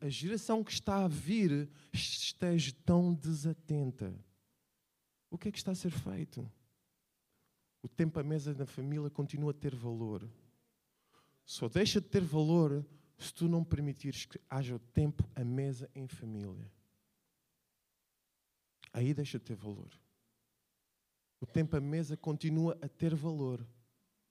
[0.00, 4.18] a geração que está a vir esteja tão desatenta.
[5.30, 6.50] O que é que está a ser feito?
[7.82, 10.26] O tempo à mesa na família continua a ter valor.
[11.44, 12.86] Só deixa de ter valor
[13.18, 16.72] se tu não permitires que haja o tempo à mesa em família.
[18.94, 19.90] Aí deixa de ter valor.
[21.40, 23.66] O tempo à mesa continua a ter valor.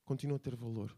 [0.03, 0.95] Continua a ter valor.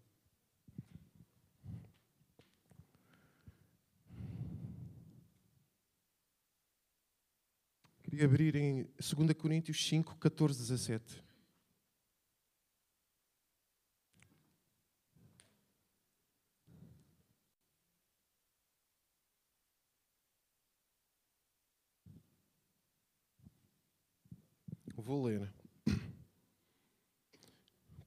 [8.04, 11.24] Queria abrir em 2 Coríntios 5, 14, 17.
[24.96, 25.57] Vou ler.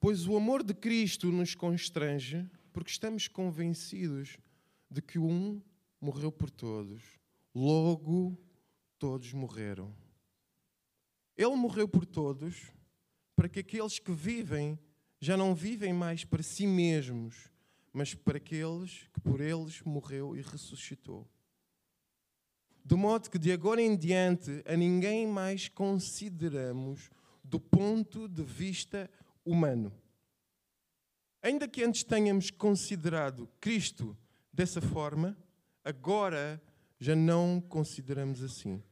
[0.01, 4.39] Pois o amor de Cristo nos constrange, porque estamos convencidos
[4.91, 5.61] de que um
[6.01, 7.03] morreu por todos,
[7.55, 8.35] logo
[8.99, 9.95] todos morreram.
[11.37, 12.73] Ele morreu por todos,
[13.37, 14.79] para que aqueles que vivem
[15.21, 17.51] já não vivem mais para si mesmos,
[17.93, 21.29] mas para aqueles que por eles morreu e ressuscitou.
[22.83, 27.11] De modo que de agora em diante a ninguém mais consideramos
[27.45, 29.30] do ponto de vista humano.
[31.43, 34.17] Ainda que antes tenhamos considerado Cristo
[34.53, 35.37] dessa forma,
[35.83, 36.63] agora
[36.99, 38.83] já não consideramos assim.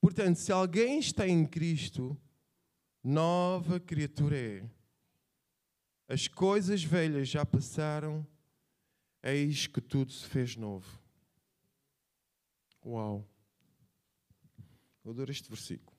[0.00, 2.16] Portanto, se alguém está em Cristo,
[3.02, 4.70] nova criatura é.
[6.06, 8.24] As coisas velhas já passaram,
[9.22, 11.00] eis que tudo se fez novo.
[12.84, 13.26] Uau!
[15.04, 15.95] Eu adoro este versículo.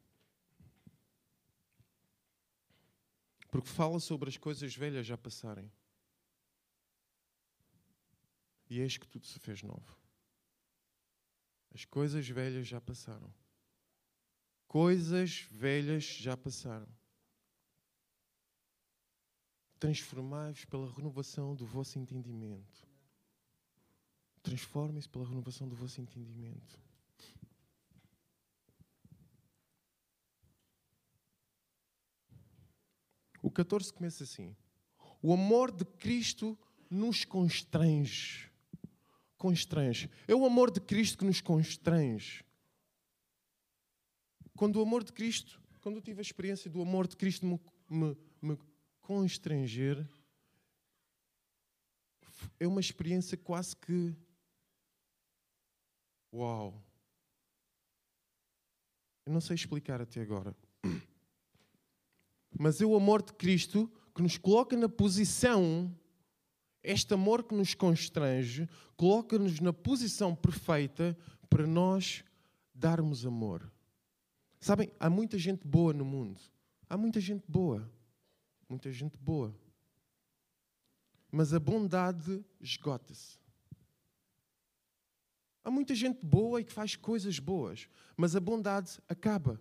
[3.58, 5.72] Porque fala sobre as coisas velhas já passarem.
[8.70, 9.98] E eis que tudo se fez novo.
[11.74, 13.34] As coisas velhas já passaram.
[14.68, 16.88] Coisas velhas já passaram.
[19.80, 22.88] Transformai-vos pela renovação do vosso entendimento.
[24.44, 26.80] Transformem-se pela renovação do vosso entendimento.
[33.48, 34.54] O 14 começa assim:
[35.22, 36.60] O amor de Cristo
[36.92, 38.52] nos constrange.
[39.38, 40.12] Constrange.
[40.28, 42.44] É o amor de Cristo que nos constrange.
[44.58, 47.58] Quando o amor de Cristo, quando eu tive a experiência do amor de Cristo me,
[47.90, 48.60] me, me
[49.00, 50.06] constranger,
[52.60, 54.14] é uma experiência quase que.
[56.34, 56.84] Uau!
[59.26, 60.54] Eu não sei explicar até agora.
[62.58, 65.96] Mas é o amor de Cristo que nos coloca na posição,
[66.84, 71.18] este amor que nos constrange, coloca-nos na posição perfeita
[71.50, 72.24] para nós
[72.74, 73.72] darmos amor.
[74.60, 76.42] Sabem, há muita gente boa no mundo.
[76.90, 77.90] Há muita gente boa.
[78.68, 79.56] Muita gente boa.
[81.32, 83.38] Mas a bondade esgota-se.
[85.64, 89.60] Há muita gente boa e que faz coisas boas, mas a bondade acaba.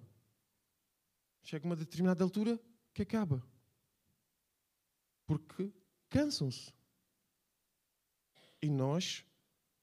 [1.42, 2.60] Chega uma determinada altura
[2.96, 3.46] que acaba.
[5.26, 5.70] Porque
[6.08, 6.72] cansam-se.
[8.62, 9.22] E nós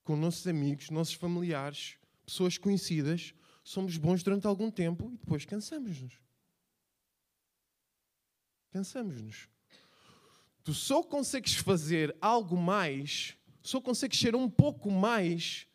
[0.03, 3.33] com nossos amigos, nossos familiares, pessoas conhecidas,
[3.63, 6.19] somos bons durante algum tempo e depois cansamos-nos.
[8.71, 9.47] Cansamos-nos.
[10.63, 15.67] Tu só consegues fazer algo mais, só consegues ser um pouco mais,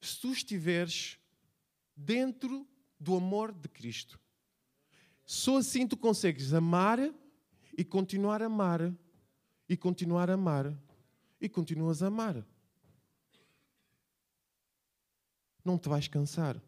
[0.00, 1.18] se tu estiveres
[1.96, 2.66] dentro
[2.98, 4.18] do amor de Cristo.
[5.24, 6.98] Só assim tu consegues amar
[7.76, 8.94] e continuar a amar,
[9.68, 10.76] e continuar a amar,
[11.40, 12.46] e continuas a amar.
[15.64, 16.60] Não te vais cansar.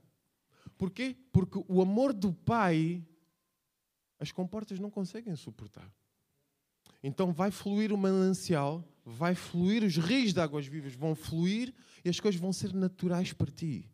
[0.79, 1.17] Porquê?
[1.33, 3.05] Porque o amor do Pai,
[4.19, 5.91] as comportas não conseguem suportar.
[7.03, 12.09] Então vai fluir o manancial, vai fluir os rios de águas vivas, vão fluir e
[12.09, 13.89] as coisas vão ser naturais para ti.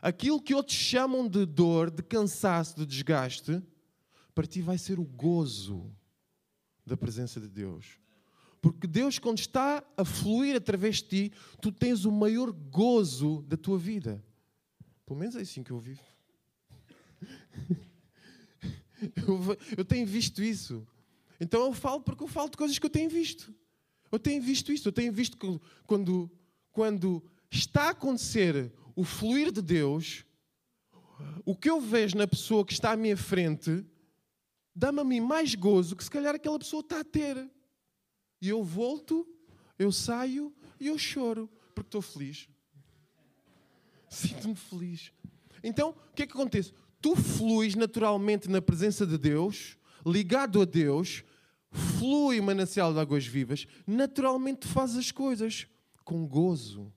[0.00, 3.62] Aquilo que outros chamam de dor, de cansaço, de desgaste,
[4.34, 5.90] para ti vai ser o gozo
[6.84, 7.98] da presença de Deus.
[8.60, 13.56] Porque Deus, quando está a fluir através de ti, tu tens o maior gozo da
[13.56, 14.24] tua vida.
[15.04, 16.02] Pelo menos é assim que eu vivo.
[19.76, 20.86] Eu, tenho visto isso.
[21.38, 23.54] Então eu falo porque eu falo de coisas que eu tenho visto.
[24.10, 24.88] Eu tenho visto isso.
[24.88, 26.30] Eu tenho visto que quando,
[26.72, 30.24] quando está a acontecer o fluir de Deus,
[31.44, 33.84] o que eu vejo na pessoa que está à minha frente
[34.76, 37.50] dá-me a mim mais gozo que se calhar aquela pessoa está a ter.
[38.42, 39.26] E eu volto,
[39.78, 42.48] eu saio e eu choro porque estou feliz.
[44.10, 45.12] Sinto-me feliz.
[45.62, 46.74] Então, o que é que acontece?
[47.00, 51.24] Tu fluis naturalmente na presença de Deus, ligado a Deus,
[51.70, 55.66] flui manancial de águas vivas, naturalmente faz as coisas
[56.04, 56.92] com gozo.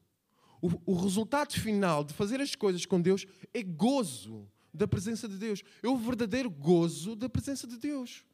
[0.61, 5.37] O, o, resultado final de fazer as coisas com Deus é gozo da presença de
[5.37, 5.63] Deus.
[5.81, 8.25] É o verdadeiro gozo da presença de Deus.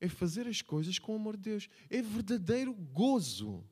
[0.00, 1.68] É fazer as coisas com o amor de Deus.
[1.90, 3.62] É verdadeiro gozo.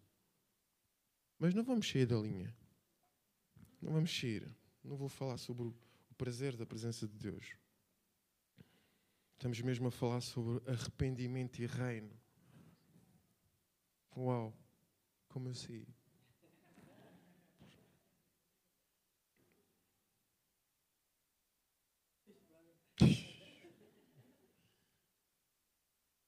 [1.38, 2.54] Mas não vamos sair da linha.
[3.80, 4.46] Não vamos sair.
[4.84, 5.74] Não vou falar sobre o
[6.16, 7.56] prazer da presença de Deus.
[9.34, 12.10] Estamos mesmo a falar sobre arrependimento e reino.
[14.16, 14.52] Uau,
[15.28, 15.86] como eu sei.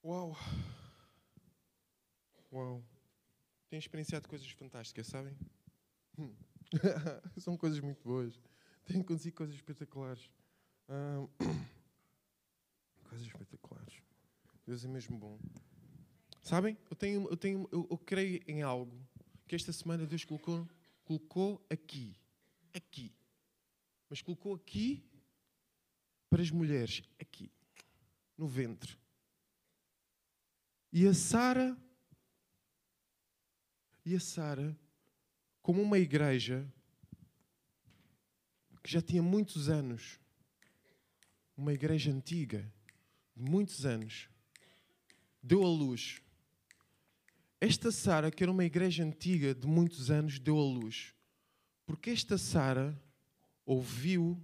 [0.03, 0.35] Uau!
[2.51, 2.83] Uau!
[3.69, 5.37] Tenho experienciado coisas fantásticas, sabem?
[6.17, 6.33] Hum.
[7.37, 8.33] São coisas muito boas.
[8.83, 10.27] Tenho acontecido coisas espetaculares.
[13.09, 14.01] coisas espetaculares.
[14.65, 15.39] Deus é mesmo bom.
[16.41, 16.75] Sabem?
[16.89, 19.07] Eu, tenho, eu, tenho, eu, eu creio em algo
[19.47, 20.67] que esta semana Deus colocou,
[21.03, 22.17] colocou aqui.
[22.73, 23.13] Aqui.
[24.09, 25.07] Mas colocou aqui
[26.27, 27.03] para as mulheres.
[27.19, 27.51] Aqui.
[28.35, 28.99] No ventre.
[30.93, 31.77] E a Sara,
[34.05, 34.77] e a Sara,
[35.61, 36.69] como uma igreja
[38.83, 40.19] que já tinha muitos anos,
[41.55, 42.69] uma igreja antiga,
[43.33, 44.27] de muitos anos,
[45.41, 46.21] deu a luz.
[47.61, 51.15] Esta Sara, que era uma igreja antiga de muitos anos, deu a luz.
[51.85, 53.01] Porque esta Sara
[53.65, 54.37] ouviu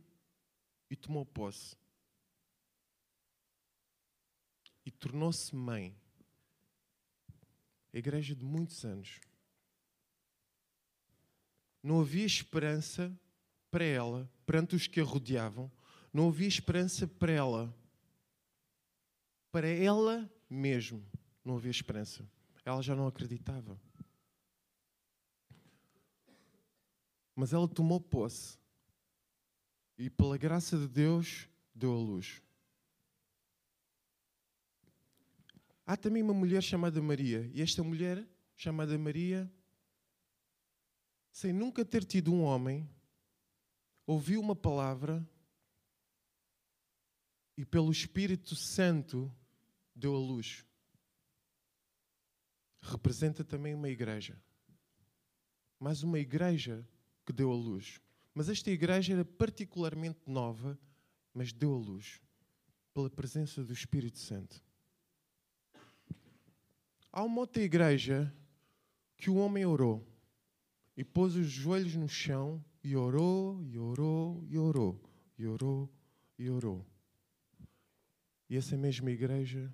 [0.89, 1.75] e tomou posse.
[4.85, 5.93] E tornou-se mãe
[7.93, 9.19] igreja de muitos anos.
[11.81, 13.15] Não havia esperança
[13.69, 15.71] para ela, perante os que a rodeavam,
[16.11, 17.75] não havia esperança para ela.
[19.51, 21.05] Para ela mesmo
[21.43, 22.29] não havia esperança.
[22.65, 23.79] Ela já não acreditava.
[27.35, 28.57] Mas ela tomou posse
[29.97, 32.41] e, pela graça de Deus, deu a luz.
[35.89, 38.27] Há também uma mulher chamada Maria, e esta mulher
[38.57, 39.49] chamada Maria,
[41.31, 42.89] sem nunca ter tido um homem,
[44.05, 45.25] ouviu uma palavra
[47.55, 49.33] e, pelo Espírito Santo,
[49.95, 50.65] deu a luz.
[52.81, 54.38] Representa também uma igreja.
[55.79, 56.85] Mas uma igreja
[57.25, 58.01] que deu a luz.
[58.33, 60.77] Mas esta igreja era particularmente nova,
[61.33, 62.21] mas deu a luz
[62.93, 64.66] pela presença do Espírito Santo.
[67.12, 68.34] Há uma outra igreja
[69.18, 70.05] que o homem orou
[70.95, 75.01] e pôs os joelhos no chão e orou, e orou, e orou,
[75.38, 75.91] e orou,
[76.38, 76.86] e orou.
[78.49, 79.74] E essa mesma igreja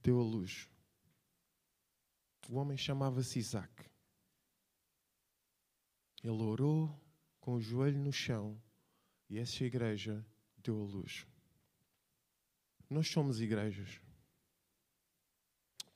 [0.00, 0.68] deu a luz.
[2.48, 3.90] O homem chamava-se Isaac.
[6.22, 6.98] Ele orou
[7.40, 8.60] com o joelho no chão
[9.28, 10.24] e essa igreja
[10.58, 11.26] deu a luz.
[12.88, 14.03] Nós somos igrejas.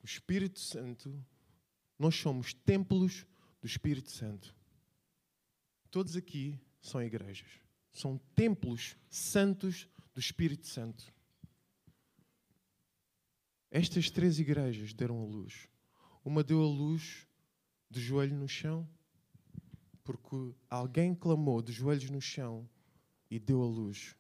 [0.09, 1.23] Espírito Santo,
[1.99, 3.27] nós somos templos
[3.61, 4.57] do Espírito Santo.
[5.91, 7.49] Todos aqui são igrejas.
[7.93, 11.13] São templos santos do Espírito Santo.
[13.71, 15.69] Estas três igrejas deram a luz.
[16.25, 17.27] Uma deu a luz
[17.91, 18.89] de joelho no chão,
[20.03, 22.67] porque alguém clamou de joelhos no chão
[23.31, 24.17] e deu a luz.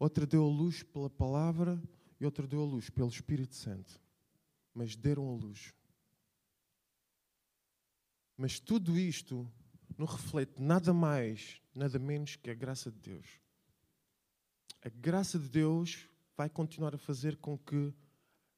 [0.00, 1.80] Outra deu a luz pela palavra
[2.20, 4.00] e outra deu a luz pelo Espírito Santo.
[4.78, 5.74] Mas deram a luz.
[8.36, 9.50] Mas tudo isto
[9.98, 13.26] não reflete nada mais, nada menos que a graça de Deus.
[14.80, 17.92] A graça de Deus vai continuar a fazer com que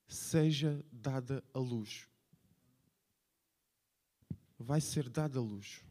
[0.06, 2.06] seja dada a luz.
[4.58, 5.82] Vai ser dada a luz.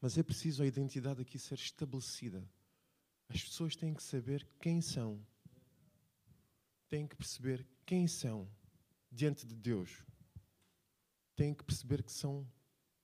[0.00, 2.44] Mas é preciso a identidade aqui ser estabelecida.
[3.28, 5.24] As pessoas têm que saber quem são.
[6.88, 8.48] Têm que perceber quem são
[9.10, 10.02] diante de Deus.
[11.36, 12.46] Têm que perceber que são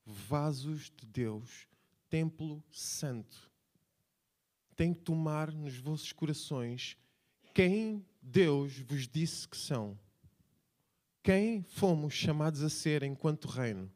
[0.05, 1.67] vasos de Deus,
[2.09, 3.51] templo santo.
[4.77, 6.97] Têm que tomar nos vossos corações
[7.53, 9.99] quem Deus vos disse que são.
[11.23, 13.91] Quem fomos chamados a ser enquanto reino.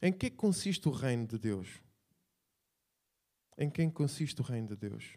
[0.00, 1.82] Em que consiste o reino de Deus?
[3.56, 5.16] Em quem consiste o reino de Deus?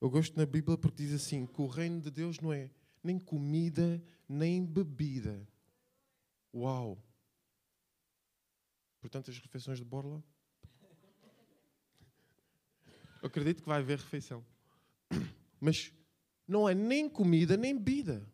[0.00, 2.70] Eu gosto na Bíblia porque diz assim: que o reino de Deus não é
[3.02, 5.46] nem comida, nem bebida.
[6.54, 7.02] Uau!
[9.00, 10.22] Portanto, as refeições de Borla?
[13.22, 14.44] Eu acredito que vai haver refeição.
[15.60, 15.92] Mas
[16.48, 18.26] não é nem comida, nem bebida.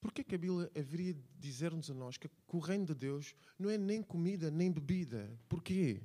[0.00, 3.70] Por que a Bíblia haveria de dizer-nos a nós que o reino de Deus não
[3.70, 5.38] é nem comida, nem bebida?
[5.48, 6.02] Porquê?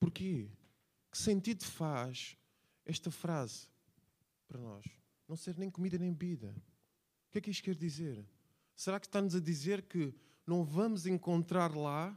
[0.00, 0.50] Porquê?
[1.16, 2.36] Que sentido faz
[2.84, 3.66] esta frase?
[4.46, 4.84] para nós.
[5.26, 6.54] Não ser nem comida nem bebida.
[7.28, 8.22] O que é que isto quer dizer?
[8.76, 10.14] Será que está-nos a dizer que
[10.46, 12.14] não vamos encontrar lá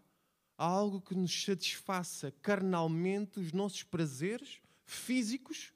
[0.58, 5.74] algo que nos satisfaça carnalmente os nossos prazeres físicos?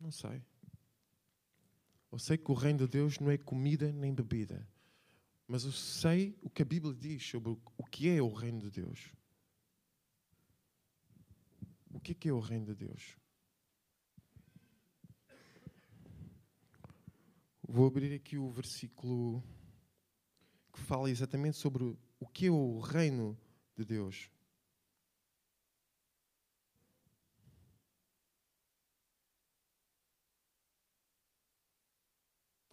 [0.00, 0.42] Não sei.
[2.10, 4.68] Eu sei que o reino de Deus não é comida nem bebida.
[5.46, 8.70] Mas eu sei o que a Bíblia diz sobre o que é o reino de
[8.70, 9.12] Deus.
[11.96, 13.16] O que é o reino de Deus?
[17.66, 19.42] Vou abrir aqui o versículo
[20.74, 23.34] que fala exatamente sobre o que é o reino
[23.74, 24.30] de Deus.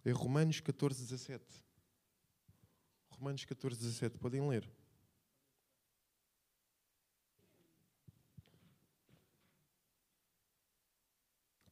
[0.04, 1.64] É Romanos 14, 17.
[3.08, 4.18] Romanos 14, 17.
[4.18, 4.70] Podem ler.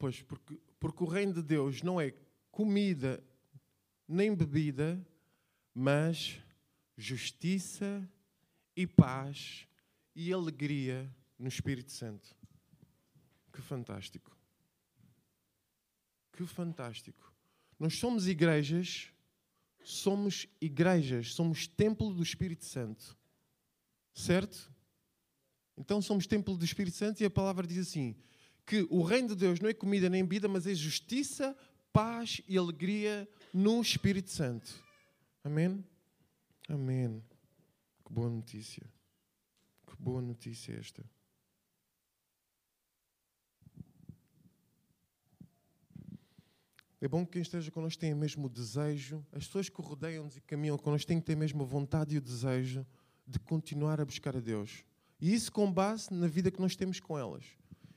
[0.03, 2.13] Pois, porque, porque o reino de Deus não é
[2.51, 3.23] comida
[4.09, 5.01] nem bebida,
[5.73, 6.41] mas
[6.97, 8.11] justiça
[8.75, 9.65] e paz
[10.13, 12.35] e alegria no Espírito Santo.
[13.53, 14.37] Que fantástico!
[16.33, 17.33] Que fantástico!
[17.79, 19.13] Nós somos igrejas,
[19.85, 23.17] somos igrejas, somos templo do Espírito Santo.
[24.13, 24.69] Certo?
[25.77, 28.17] Então somos templo do Espírito Santo e a palavra diz assim:
[28.65, 31.57] que o reino de Deus não é comida nem bebida, mas é justiça,
[31.93, 34.83] paz e alegria no Espírito Santo.
[35.45, 35.85] Amém?
[36.69, 37.23] Amém.
[38.05, 38.87] Que boa notícia.
[39.87, 41.05] Que boa notícia esta.
[47.01, 50.41] É bom que quem esteja connosco tenha mesmo o desejo, as pessoas que rodeiam-nos e
[50.41, 52.87] caminham connosco têm que ter mesmo a vontade e o desejo
[53.27, 54.85] de continuar a buscar a Deus.
[55.21, 57.45] E isso com base na vida que nós temos com elas.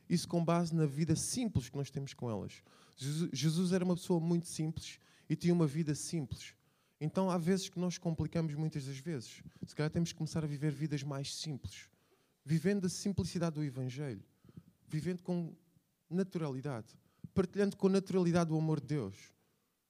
[0.10, 2.62] Isso com base na vida simples que nós temos com elas.
[3.34, 5.00] Jesus era uma pessoa muito simples
[5.30, 6.56] e tinha uma vida simples.
[7.00, 9.42] Então há vezes que nós complicamos muitas das vezes.
[9.66, 11.90] Se calhar temos que começar a viver vidas mais simples,
[12.44, 14.24] vivendo a simplicidade do Evangelho,
[14.88, 15.54] vivendo com
[16.10, 16.96] naturalidade,
[17.34, 19.34] partilhando com naturalidade o amor de Deus,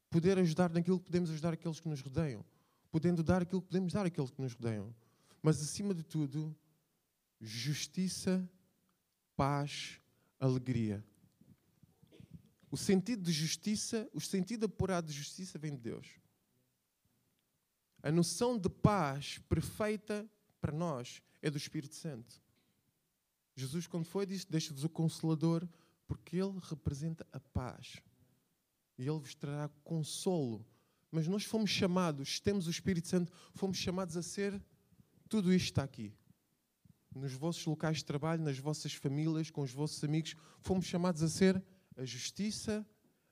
[0.10, 2.44] poder ajudar naquilo que podemos ajudar aqueles que nos rodeiam,
[2.90, 4.94] podendo dar aquilo que podemos dar àqueles que nos rodeiam.
[5.44, 6.56] Mas acima de tudo,
[7.40, 8.50] justiça,
[9.36, 10.00] paz,
[10.40, 11.04] alegria.
[12.70, 16.08] O sentido de justiça, o sentido apurado de justiça vem de Deus.
[18.04, 20.30] A noção de paz perfeita
[20.60, 22.42] para nós é do Espírito Santo.
[23.56, 25.68] Jesus, quando foi, disse: Deixa-vos o Consolador,
[26.08, 28.02] porque Ele representa a paz.
[28.98, 30.66] E Ele vos trará consolo.
[31.10, 34.62] Mas nós fomos chamados, temos o Espírito Santo, fomos chamados a ser
[35.30, 36.14] tudo isto está aqui.
[37.16, 41.30] Nos vossos locais de trabalho, nas vossas famílias, com os vossos amigos, fomos chamados a
[41.30, 41.64] ser
[41.96, 42.86] a justiça,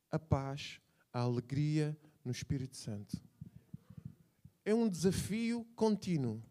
[0.09, 0.79] a paz,
[1.11, 3.21] a alegria no Espírito Santo.
[4.63, 6.41] É um desafio contínuo.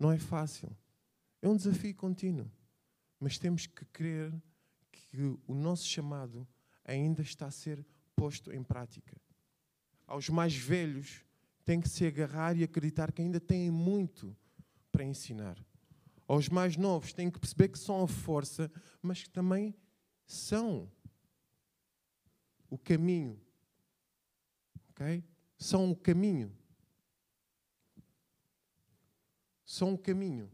[0.00, 0.76] Não é fácil.
[1.40, 2.50] É um desafio contínuo.
[3.20, 4.34] Mas temos que crer
[4.90, 6.46] que o nosso chamado
[6.84, 7.86] ainda está a ser
[8.16, 9.16] posto em prática.
[10.08, 11.24] Aos mais velhos,
[11.64, 14.36] tem que se agarrar e acreditar que ainda têm muito
[14.90, 15.56] para ensinar.
[16.28, 18.70] Aos mais novos, têm que perceber que são a força,
[19.00, 19.74] mas que também
[20.26, 20.88] são
[22.68, 23.40] o caminho.
[24.90, 25.24] Ok?
[25.56, 26.52] São o caminho.
[29.64, 30.50] São o caminho.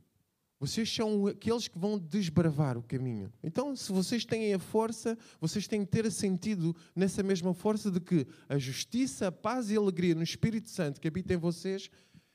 [0.61, 3.33] Vocês são aqueles que vão desbravar o caminho.
[3.43, 8.01] Então, se vocês têm a força, vocês têm que ter sentido nessa mesma força de
[8.01, 11.91] que a justiça, a paz e a alegria no Espírito Santo que habita em vocês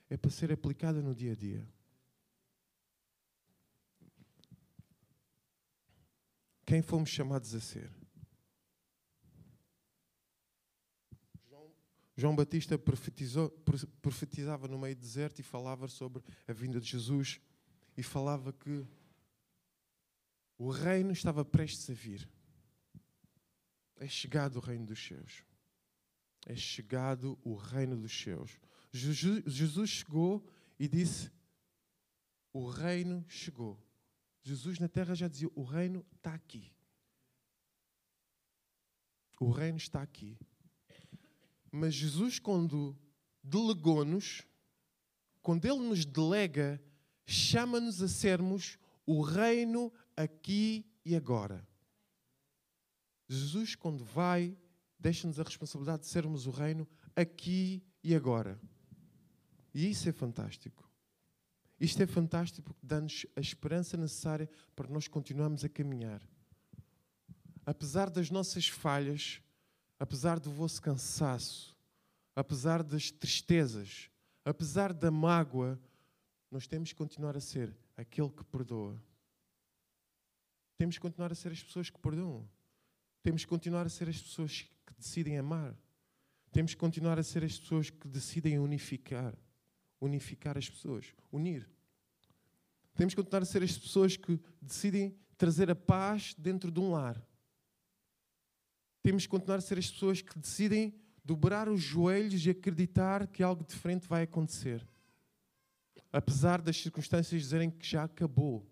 [0.09, 1.65] é para ser aplicada no dia a dia.
[6.69, 7.89] Quem fomos chamados a ser?
[12.15, 17.41] João Batista profetizava no meio do deserto e falava sobre a vinda de Jesus
[17.97, 18.85] e falava que
[20.59, 22.29] o reino estava prestes a vir.
[23.95, 25.43] É chegado o reino dos céus.
[26.45, 28.59] É chegado o reino dos céus.
[28.93, 30.47] Jesus chegou
[30.77, 31.31] e disse:
[32.53, 33.88] O reino chegou.
[34.41, 36.71] Jesus na terra já dizia: O reino está aqui.
[39.39, 40.37] O reino está aqui.
[41.71, 42.97] Mas Jesus, quando
[43.43, 44.45] delegou-nos,
[45.41, 46.81] quando Ele nos delega
[47.25, 51.67] chama-nos a sermos o reino aqui e agora.
[53.27, 54.57] Jesus, quando vai,
[54.99, 58.59] deixa-nos a responsabilidade de sermos o reino aqui e agora.
[59.73, 60.88] E isso é fantástico.
[61.79, 66.21] Isto é fantástico porque dá-nos a esperança necessária para nós continuarmos a caminhar.
[67.65, 69.41] Apesar das nossas falhas,
[69.97, 71.75] apesar do vosso cansaço,
[72.35, 74.09] apesar das tristezas,
[74.43, 75.79] apesar da mágoa,
[76.51, 79.01] nós temos que continuar a ser aquele que perdoa.
[80.77, 82.47] Temos que continuar a ser as pessoas que perdoam.
[83.21, 85.75] Temos que continuar a ser as pessoas que decidem amar.
[86.51, 89.37] Temos que continuar a ser as pessoas que decidem unificar.
[89.99, 91.13] Unificar as pessoas.
[91.31, 91.69] Unir.
[92.95, 96.91] Temos que continuar a ser as pessoas que decidem trazer a paz dentro de um
[96.91, 97.21] lar.
[99.01, 100.93] Temos que continuar a ser as pessoas que decidem
[101.23, 104.85] dobrar os joelhos e acreditar que algo diferente vai acontecer
[106.11, 108.67] apesar das circunstâncias dizerem que já acabou,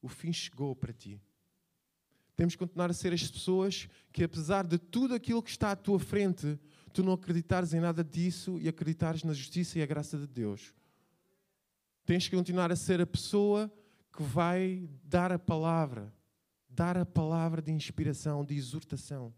[0.00, 1.20] o fim chegou para ti.
[2.36, 5.76] Temos que continuar a ser as pessoas que, apesar de tudo aquilo que está à
[5.76, 6.58] tua frente,
[6.92, 10.74] tu não acreditares em nada disso e acreditares na justiça e a graça de Deus.
[12.04, 13.72] Tens que continuar a ser a pessoa
[14.12, 16.12] que vai dar a palavra,
[16.68, 19.32] dar a palavra de inspiração, de exortação.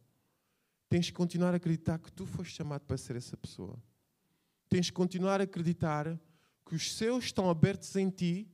[0.88, 3.82] Tens que continuar a acreditar que tu foste chamado para ser essa pessoa.
[4.68, 6.18] Tens que continuar a acreditar
[6.66, 8.48] que os seus estão abertos em ti,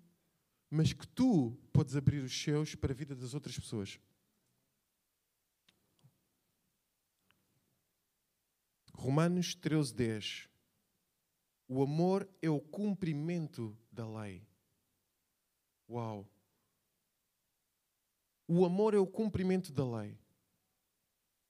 [0.69, 3.99] mas que tu podes abrir os seus para a vida das outras pessoas.
[9.01, 10.49] Romanos 13, 10.
[11.67, 14.47] O amor é o cumprimento da lei.
[15.89, 16.29] Uau!
[18.47, 20.19] O amor é o cumprimento da lei.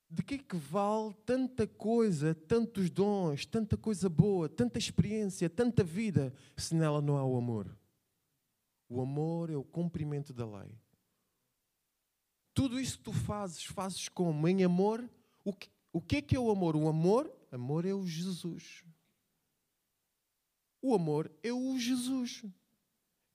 [0.08, 5.82] De que é que vale tanta coisa, tantos dons, tanta coisa boa, tanta experiência, tanta
[5.82, 7.76] vida, se nela não há o amor?
[8.88, 10.78] O amor é o cumprimento da lei.
[12.54, 14.46] Tudo isso que tu fazes, fazes como?
[14.46, 15.10] Em amor?
[15.44, 16.76] O que, o que é que é o amor?
[16.76, 17.39] O amor?
[17.50, 18.84] Amor é o Jesus.
[20.80, 22.44] O amor é o Jesus.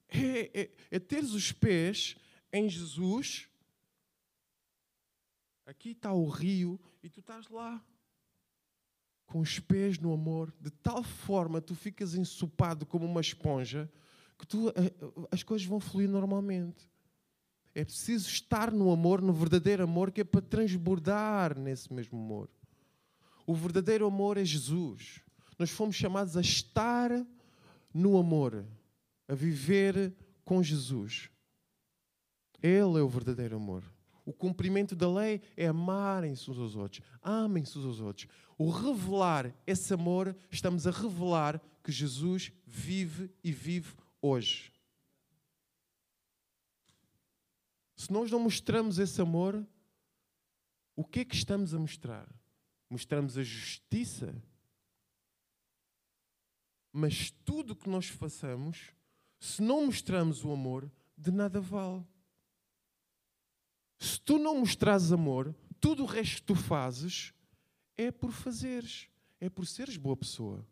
[0.08, 2.16] É, é, é teres os pés
[2.54, 3.50] em Jesus
[5.66, 7.84] Aqui está o rio e tu estás lá
[9.26, 13.92] com os pés no amor, de tal forma tu ficas ensopado como uma esponja
[14.38, 14.94] que tu, eh,
[15.32, 16.88] as coisas vão fluir normalmente.
[17.74, 22.48] É preciso estar no amor, no verdadeiro amor, que é para transbordar nesse mesmo amor.
[23.46, 25.22] O verdadeiro amor é Jesus.
[25.58, 27.12] Nós fomos chamados a estar
[27.94, 28.66] no amor,
[29.28, 31.30] a viver com Jesus.
[32.62, 33.84] Ele é o verdadeiro amor.
[34.26, 37.02] O cumprimento da lei é amarem-se uns aos outros.
[37.22, 38.28] Amem-se uns aos outros.
[38.58, 44.74] O revelar esse amor, estamos a revelar que Jesus vive e vive hoje.
[47.96, 49.66] Se nós não mostramos esse amor,
[50.96, 52.28] o que é que estamos a mostrar?
[52.90, 54.36] Mostramos a justiça.
[56.92, 58.94] Mas tudo o que nós façamos,
[59.40, 62.06] se não mostramos o amor, de nada vale.
[63.98, 67.34] Se tu não mostrares amor, tudo o resto que tu fazes
[67.98, 69.08] é por fazeres,
[69.40, 70.66] é por seres boa pessoa.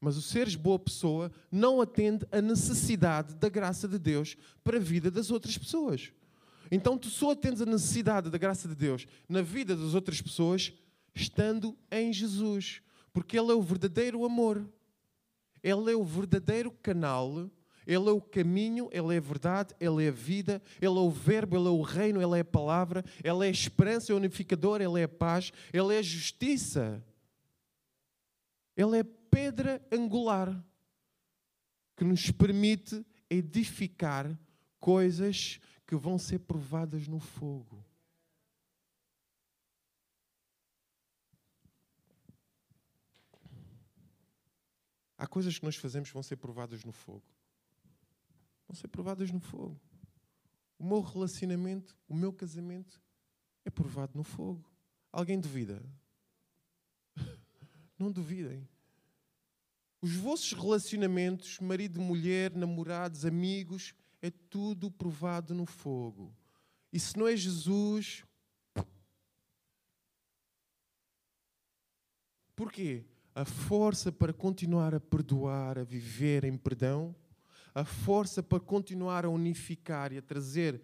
[0.00, 4.80] Mas o seres boa pessoa não atende à necessidade da graça de Deus para a
[4.80, 6.12] vida das outras pessoas.
[6.70, 10.72] Então tu só atendes a necessidade da graça de Deus na vida das outras pessoas
[11.18, 12.80] estando em Jesus,
[13.12, 14.66] porque Ele é o verdadeiro amor.
[15.62, 17.50] Ele é o verdadeiro canal,
[17.86, 21.10] Ele é o caminho, Ele é a verdade, Ele é a vida, Ele é o
[21.10, 24.80] verbo, Ele é o reino, Ele é a palavra, Ele é a esperança, é unificador,
[24.80, 27.04] Ele é a paz, Ele é a justiça.
[28.76, 30.64] Ele é pedra angular
[31.96, 34.38] que nos permite edificar
[34.78, 37.84] coisas que vão ser provadas no fogo.
[45.18, 47.24] Há coisas que nós fazemos que vão ser provadas no fogo.
[48.68, 49.78] Vão ser provadas no fogo.
[50.78, 53.02] O meu relacionamento, o meu casamento
[53.64, 54.64] é provado no fogo.
[55.12, 55.84] Alguém duvida?
[57.98, 58.68] Não duvidem.
[60.00, 63.92] Os vossos relacionamentos, marido, mulher, namorados, amigos,
[64.22, 66.32] é tudo provado no fogo.
[66.92, 68.24] E se não é Jesus.
[72.54, 73.04] Porquê?
[73.38, 77.14] A força para continuar a perdoar, a viver em perdão,
[77.72, 80.82] a força para continuar a unificar e a trazer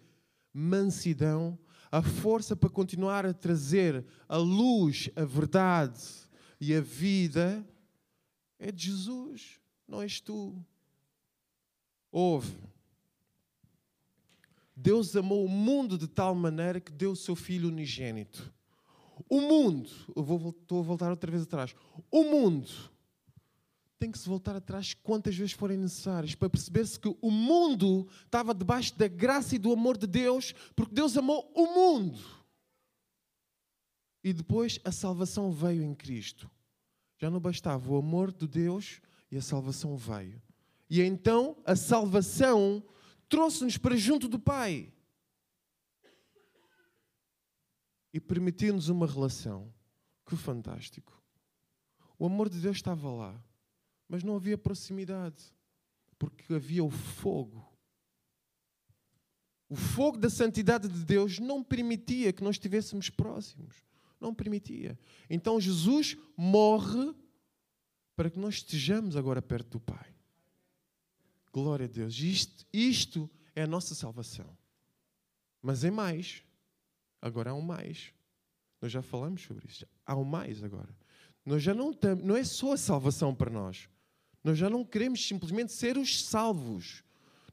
[0.53, 1.59] mansidão,
[1.91, 5.99] a força para continuar a trazer a luz, a verdade
[6.57, 7.61] e a vida
[8.57, 10.55] é de Jesus, não és tu.
[12.09, 12.55] Ouve.
[14.73, 18.49] Deus amou o mundo de tal maneira que deu o seu Filho unigênito.
[19.29, 21.75] O mundo, eu vou, estou a voltar outra vez atrás.
[22.11, 22.69] O mundo
[23.97, 28.53] tem que se voltar atrás quantas vezes forem necessárias para perceber-se que o mundo estava
[28.53, 32.19] debaixo da graça e do amor de Deus, porque Deus amou o mundo.
[34.23, 36.49] E depois a salvação veio em Cristo.
[37.17, 39.01] Já não bastava o amor de Deus
[39.31, 40.41] e a salvação veio.
[40.89, 42.83] E então a salvação
[43.27, 44.91] trouxe-nos para junto do Pai
[48.15, 49.69] e permitiu-nos uma relação.
[50.25, 51.21] Que fantástico!
[52.17, 53.43] O amor de Deus estava lá,
[54.07, 55.43] mas não havia proximidade,
[56.17, 57.69] porque havia o fogo.
[59.67, 63.83] O fogo da santidade de Deus não permitia que nós estivéssemos próximos.
[64.17, 64.97] Não permitia.
[65.29, 67.13] Então Jesus morre
[68.15, 70.15] para que nós estejamos agora perto do Pai.
[71.51, 72.17] Glória a Deus.
[72.17, 74.57] Isto, isto é a nossa salvação.
[75.61, 76.44] Mas é mais.
[77.21, 78.13] Agora há um mais.
[78.81, 79.85] Nós já falamos sobre isso.
[80.05, 80.95] Há um mais agora.
[81.45, 83.87] Nós já não temos, não é só a salvação para nós.
[84.43, 87.03] Nós já não queremos simplesmente ser os salvos.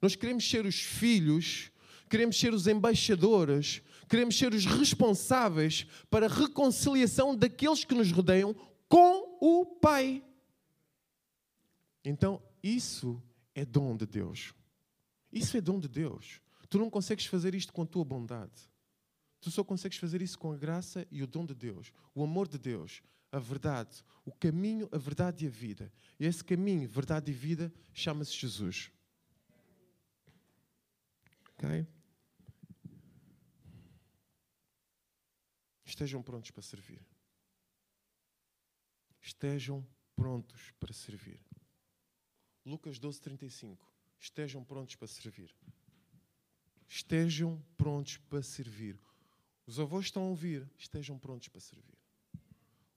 [0.00, 1.70] Nós queremos ser os filhos,
[2.10, 8.54] queremos ser os embaixadores, queremos ser os responsáveis para a reconciliação daqueles que nos rodeiam
[8.88, 10.22] com o Pai.
[12.04, 13.22] Então, isso
[13.54, 14.52] é dom de Deus.
[15.32, 16.40] Isso é dom de Deus.
[16.68, 18.52] Tu não consegues fazer isto com a tua bondade.
[19.42, 22.46] Tu só consegues fazer isso com a graça e o dom de Deus, o amor
[22.46, 25.92] de Deus, a verdade, o caminho, a verdade e a vida.
[26.18, 28.92] E esse caminho, verdade e vida chama-se Jesus.
[31.50, 31.84] Ok?
[35.84, 37.04] Estejam prontos para servir.
[39.20, 39.84] Estejam
[40.14, 41.44] prontos para servir.
[42.64, 43.92] Lucas 12, 35.
[44.20, 45.52] Estejam prontos para servir.
[46.88, 49.00] Estejam prontos para servir.
[49.72, 51.96] Os avós estão a ouvir, estejam prontos para servir.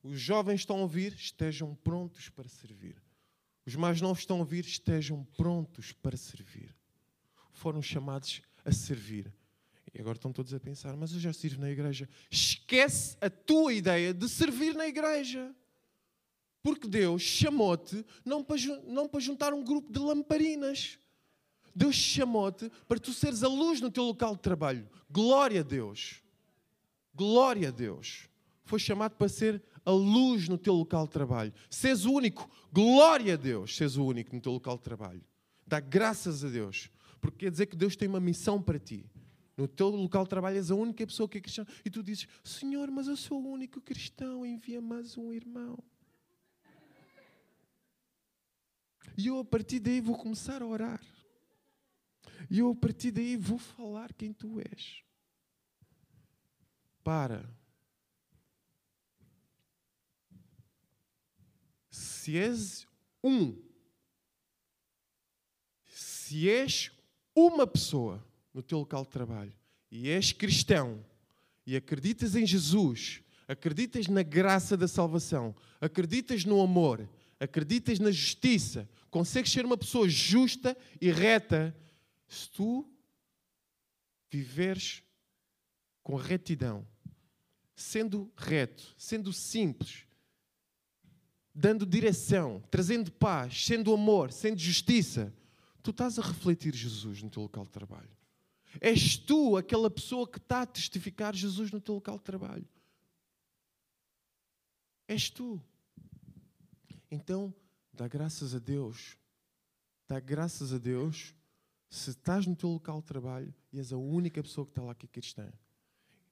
[0.03, 3.01] Os jovens estão a ouvir, estejam prontos para servir.
[3.65, 6.75] Os mais novos estão a ouvir, estejam prontos para servir.
[7.53, 9.33] Foram chamados a servir.
[9.93, 12.09] E agora estão todos a pensar, mas eu já sirvo na igreja.
[12.29, 15.55] Esquece a tua ideia de servir na igreja.
[16.61, 20.99] Porque Deus chamou-te não para, não para juntar um grupo de lamparinas.
[21.73, 24.89] Deus chamou-te para tu seres a luz no teu local de trabalho.
[25.09, 26.24] Glória a Deus.
[27.15, 28.29] Glória a Deus.
[28.63, 31.53] Foi chamado para ser a luz no teu local de trabalho.
[31.69, 32.49] Seres o único.
[32.73, 33.75] Glória a Deus.
[33.77, 35.23] Seres o único no teu local de trabalho.
[35.65, 36.89] Dá graças a Deus.
[37.21, 39.09] Porque quer dizer que Deus tem uma missão para ti.
[39.55, 41.65] No teu local de trabalho és a única pessoa que é cristã.
[41.85, 44.45] E tu dizes, Senhor, mas eu sou o único cristão.
[44.45, 45.77] Envia mais um irmão.
[49.17, 51.01] E eu a partir daí vou começar a orar.
[52.49, 55.04] E eu a partir daí vou falar quem tu és.
[57.05, 57.47] Para.
[61.91, 62.87] Se és
[63.23, 63.55] um,
[65.85, 66.91] se és
[67.35, 69.53] uma pessoa no teu local de trabalho
[69.91, 71.05] e és cristão
[71.63, 77.07] e acreditas em Jesus, acreditas na graça da salvação, acreditas no amor,
[77.39, 81.77] acreditas na justiça, consegues ser uma pessoa justa e reta
[82.27, 82.91] se tu
[84.31, 85.03] viveres
[86.01, 86.87] com retidão,
[87.75, 90.05] sendo reto, sendo simples,
[91.53, 95.33] dando direção, trazendo paz, sendo amor, sendo justiça,
[95.83, 98.09] tu estás a refletir Jesus no teu local de trabalho.
[98.81, 102.67] És tu aquela pessoa que está a testificar Jesus no teu local de trabalho.
[105.07, 105.61] És tu.
[107.09, 107.53] Então,
[107.93, 109.17] dá graças a Deus.
[110.07, 111.33] Dá graças a Deus
[111.89, 114.93] se estás no teu local de trabalho e és a única pessoa que está lá
[114.93, 115.51] que é cristã.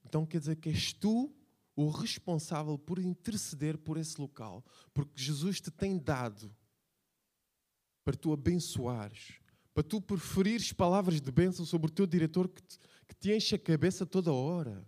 [0.06, 1.34] Então quer dizer que és tu
[1.76, 4.64] o responsável por interceder por esse local,
[4.94, 6.54] porque Jesus te tem dado
[8.04, 9.40] para tu abençoares,
[9.74, 13.56] para tu preferires palavras de bênção sobre o teu diretor que te, que te enche
[13.56, 14.86] a cabeça toda hora.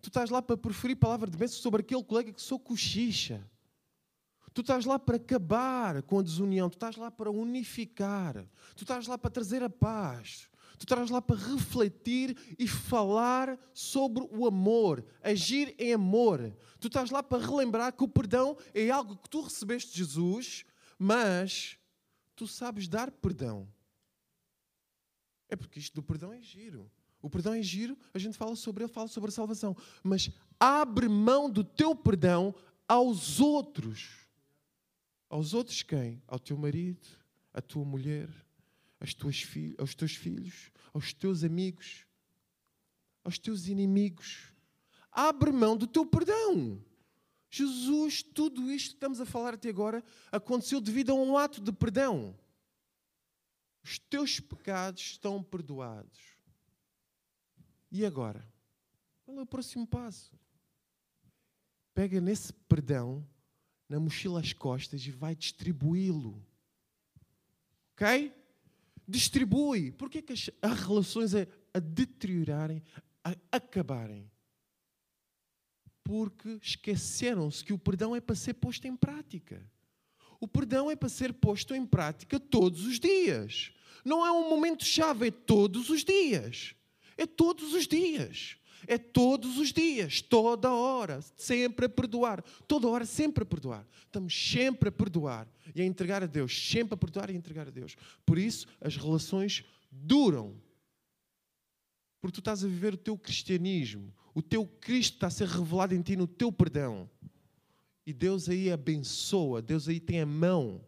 [0.00, 3.46] Tu estás lá para preferir palavra de bênção sobre aquele colega que sou cochicha.
[4.54, 8.46] Tu estás lá para acabar com a desunião, tu estás lá para unificar,
[8.76, 10.48] tu estás lá para trazer a paz,
[10.84, 16.56] tu estás lá para refletir e falar sobre o amor, agir em amor.
[16.80, 20.64] Tu estás lá para relembrar que o perdão é algo que tu recebeste de Jesus,
[20.98, 21.78] mas
[22.34, 23.68] tu sabes dar perdão.
[25.48, 26.90] É porque isto do perdão é giro.
[27.20, 29.76] O perdão é giro, a gente fala sobre ele, fala sobre a salvação.
[30.02, 32.52] Mas abre mão do teu perdão
[32.88, 34.26] aos outros.
[35.30, 36.20] Aos outros quem?
[36.26, 37.06] Ao teu marido,
[37.54, 38.28] à tua mulher,
[38.98, 39.14] aos
[39.94, 42.06] teus filhos, aos teus amigos,
[43.24, 44.52] aos teus inimigos.
[45.10, 46.82] Abre mão do teu perdão.
[47.50, 51.70] Jesus, tudo isto que estamos a falar até agora aconteceu devido a um ato de
[51.70, 52.34] perdão.
[53.82, 56.18] Os teus pecados estão perdoados.
[57.90, 58.46] E agora?
[59.24, 60.32] Qual é o próximo passo?
[61.94, 63.26] Pega nesse perdão
[63.86, 66.42] na mochila às costas e vai distribuí-lo.
[67.92, 68.32] Ok?
[69.12, 69.92] Distribui.
[69.92, 72.82] Porquê é que as, as relações a, a deteriorarem,
[73.22, 74.30] a acabarem?
[76.02, 79.62] Porque esqueceram-se que o perdão é para ser posto em prática.
[80.40, 83.70] O perdão é para ser posto em prática todos os dias.
[84.04, 86.74] Não é um momento chave, é todos os dias.
[87.16, 88.56] É todos os dias.
[88.86, 92.42] É todos os dias, toda hora, sempre a perdoar.
[92.66, 93.86] Toda hora, sempre a perdoar.
[94.06, 96.70] Estamos sempre a perdoar e a entregar a Deus.
[96.70, 97.96] Sempre a perdoar e a entregar a Deus.
[98.24, 100.60] Por isso, as relações duram.
[102.20, 104.14] Porque tu estás a viver o teu cristianismo.
[104.34, 107.08] O teu Cristo está a ser revelado em ti no teu perdão.
[108.06, 110.84] E Deus aí abençoa, Deus aí tem a mão.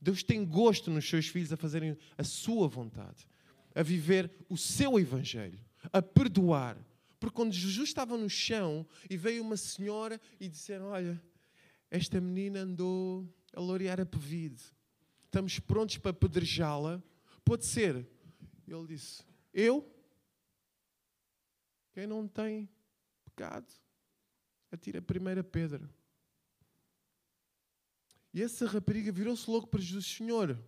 [0.00, 3.26] Deus tem gosto nos seus filhos a fazerem a sua vontade,
[3.74, 5.58] a viver o seu evangelho,
[5.92, 6.76] a perdoar,
[7.24, 11.18] porque quando Jesus estava no chão e veio uma senhora e disseram: Olha,
[11.90, 14.62] esta menina andou a lorear a pevide,
[15.24, 17.02] estamos prontos para apedrejá-la.
[17.44, 18.06] Pode ser.
[18.66, 19.22] Ele disse:
[19.52, 19.90] Eu?
[21.92, 22.68] Quem não tem
[23.24, 23.72] pecado,
[24.70, 25.88] atira a primeira pedra.
[28.32, 30.58] E essa rapariga virou-se logo para Jesus: Senhor,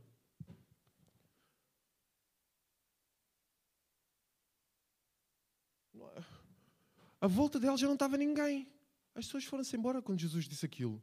[7.20, 8.72] à volta dela já não estava ninguém.
[9.14, 11.02] As pessoas foram-se embora quando Jesus disse aquilo.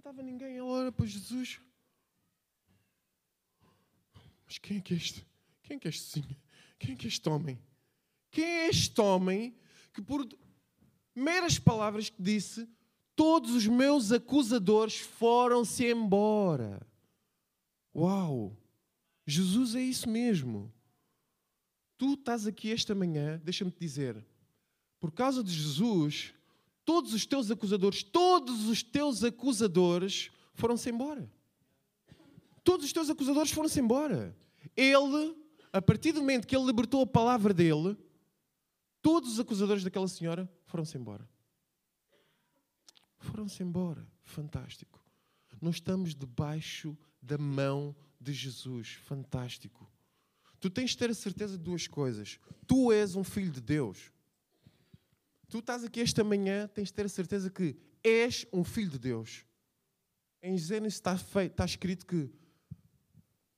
[0.00, 0.56] Não estava ninguém.
[0.56, 1.60] Ela olha para Jesus.
[4.46, 5.26] Mas quem é que é este?
[5.62, 6.38] Quem é que é este?
[6.78, 7.60] Quem é que é este homem?
[8.30, 9.54] Quem é este homem
[9.92, 10.26] que por
[11.14, 12.66] meras palavras que disse,
[13.14, 16.80] todos os meus acusadores foram-se embora.
[17.94, 18.56] Uau!
[19.26, 20.72] Jesus é isso mesmo.
[21.98, 24.24] Tu estás aqui esta manhã, deixa-me te dizer,
[24.98, 26.32] por causa de Jesus,
[26.84, 31.30] todos os teus acusadores, todos os teus acusadores foram-se embora.
[32.62, 34.36] Todos os teus acusadores foram-se embora.
[34.76, 35.36] Ele,
[35.72, 37.96] a partir do momento que ele libertou a palavra dele,
[39.00, 41.28] todos os acusadores daquela senhora foram-se embora.
[43.18, 44.06] Foram-se embora.
[44.22, 45.00] Fantástico.
[45.60, 48.92] Nós estamos debaixo da mão de Jesus.
[49.02, 49.90] Fantástico.
[50.58, 52.38] Tu tens de ter a certeza de duas coisas.
[52.66, 54.12] Tu és um filho de Deus.
[55.50, 59.00] Tu estás aqui esta manhã, tens de ter a certeza que és um filho de
[59.00, 59.44] Deus.
[60.40, 62.30] Em Gênesis está, está escrito que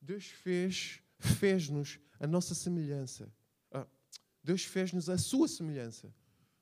[0.01, 3.31] Deus fez, fez-nos a nossa semelhança.
[3.70, 3.86] Ah,
[4.43, 6.12] Deus fez-nos a sua semelhança.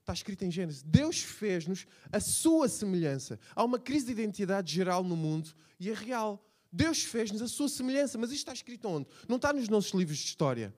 [0.01, 0.82] Está escrito em Gênesis.
[0.82, 3.39] Deus fez-nos a sua semelhança.
[3.55, 6.44] Há uma crise de identidade geral no mundo e é real.
[6.73, 9.09] Deus fez-nos a sua semelhança, mas isto está escrito onde?
[9.28, 10.74] Não está nos nossos livros de história.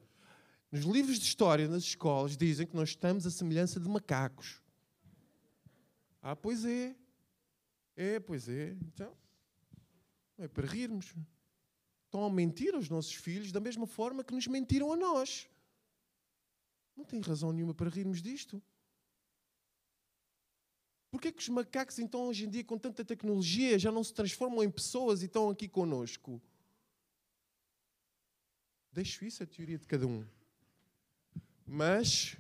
[0.73, 4.63] Nos livros de história, nas escolas, dizem que nós estamos à semelhança de macacos.
[6.23, 6.97] Ah, pois é.
[7.95, 8.71] É, pois é.
[8.71, 9.15] Então,
[10.39, 11.15] é para rirmos.
[12.07, 15.47] Estão a mentir aos nossos filhos da mesma forma que nos mentiram a nós.
[16.97, 18.63] Não tem razão nenhuma para rirmos disto.
[21.11, 24.65] Porquê que os macacos, então, hoje em dia, com tanta tecnologia, já não se transformam
[24.65, 26.41] em pessoas e estão aqui conosco?
[28.91, 30.27] Deixo isso a teoria de cada um.
[31.67, 32.37] Mas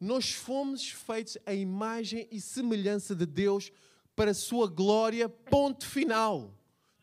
[0.00, 3.72] nós fomos feitos a imagem e semelhança de Deus
[4.14, 6.54] para a sua glória, ponto final.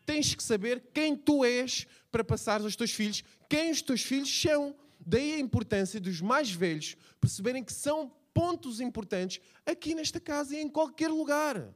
[0.06, 4.30] Tens que saber quem tu és para passar aos teus filhos, quem os teus filhos
[4.30, 4.74] são.
[5.04, 10.60] Daí a importância dos mais velhos perceberem que são pontos importantes aqui nesta casa e
[10.60, 11.72] em qualquer lugar.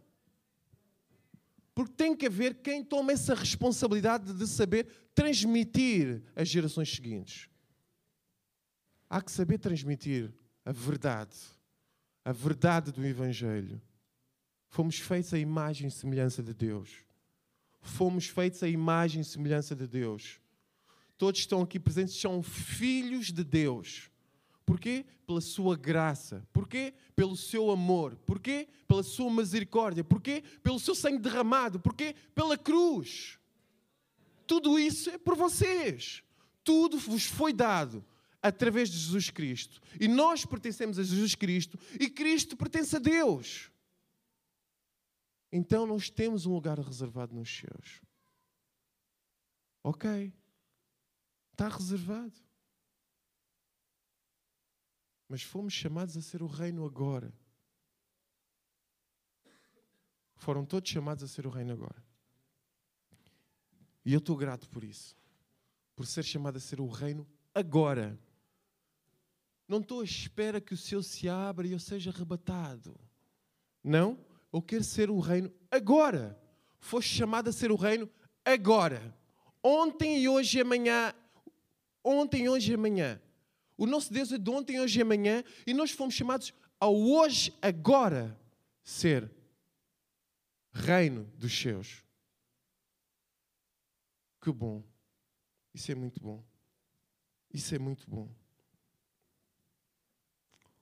[1.74, 7.48] Porque tem que haver quem tome essa responsabilidade de saber transmitir às gerações seguintes.
[9.16, 10.30] Há que saber transmitir
[10.62, 11.34] a verdade,
[12.22, 13.80] a verdade do Evangelho.
[14.68, 16.98] Fomos feitos à imagem e semelhança de Deus.
[17.80, 20.38] Fomos feitos à imagem e semelhança de Deus.
[21.16, 24.10] Todos estão aqui presentes são filhos de Deus.
[24.66, 25.06] Porquê?
[25.26, 26.46] Pela sua graça.
[26.52, 26.92] Porquê?
[27.14, 28.16] Pelo seu amor.
[28.26, 28.68] Porquê?
[28.86, 30.04] Pela sua misericórdia.
[30.04, 30.44] Porquê?
[30.62, 31.80] Pelo seu sangue derramado.
[31.80, 32.14] Porquê?
[32.34, 33.38] Pela cruz.
[34.46, 36.22] Tudo isso é por vocês.
[36.62, 38.04] Tudo vos foi dado
[38.46, 39.80] através de Jesus Cristo.
[40.00, 43.70] E nós pertencemos a Jesus Cristo e Cristo pertence a Deus.
[45.52, 48.02] Então nós temos um lugar reservado nos céus.
[49.82, 50.32] Ok.
[51.52, 52.34] Está reservado.
[55.28, 57.32] Mas fomos chamados a ser o reino agora.
[60.36, 62.04] Foram todos chamados a ser o reino agora.
[64.04, 65.16] E eu estou grato por isso.
[65.96, 68.18] Por ser chamado a ser o reino agora.
[69.68, 72.98] Não estou à espera que o céu se abra e eu seja arrebatado.
[73.82, 74.18] Não,
[74.52, 76.40] eu quero ser o reino agora.
[76.78, 78.08] Foste chamado a ser o reino
[78.44, 79.14] agora.
[79.62, 81.12] Ontem e hoje e amanhã.
[82.04, 83.20] Ontem, hoje e amanhã.
[83.76, 85.42] O nosso Deus é de ontem, hoje e amanhã.
[85.66, 88.38] E nós fomos chamados ao hoje, agora,
[88.84, 89.30] ser
[90.72, 92.04] reino dos céus.
[94.40, 94.84] Que bom.
[95.74, 96.44] Isso é muito bom.
[97.52, 98.32] Isso é muito bom.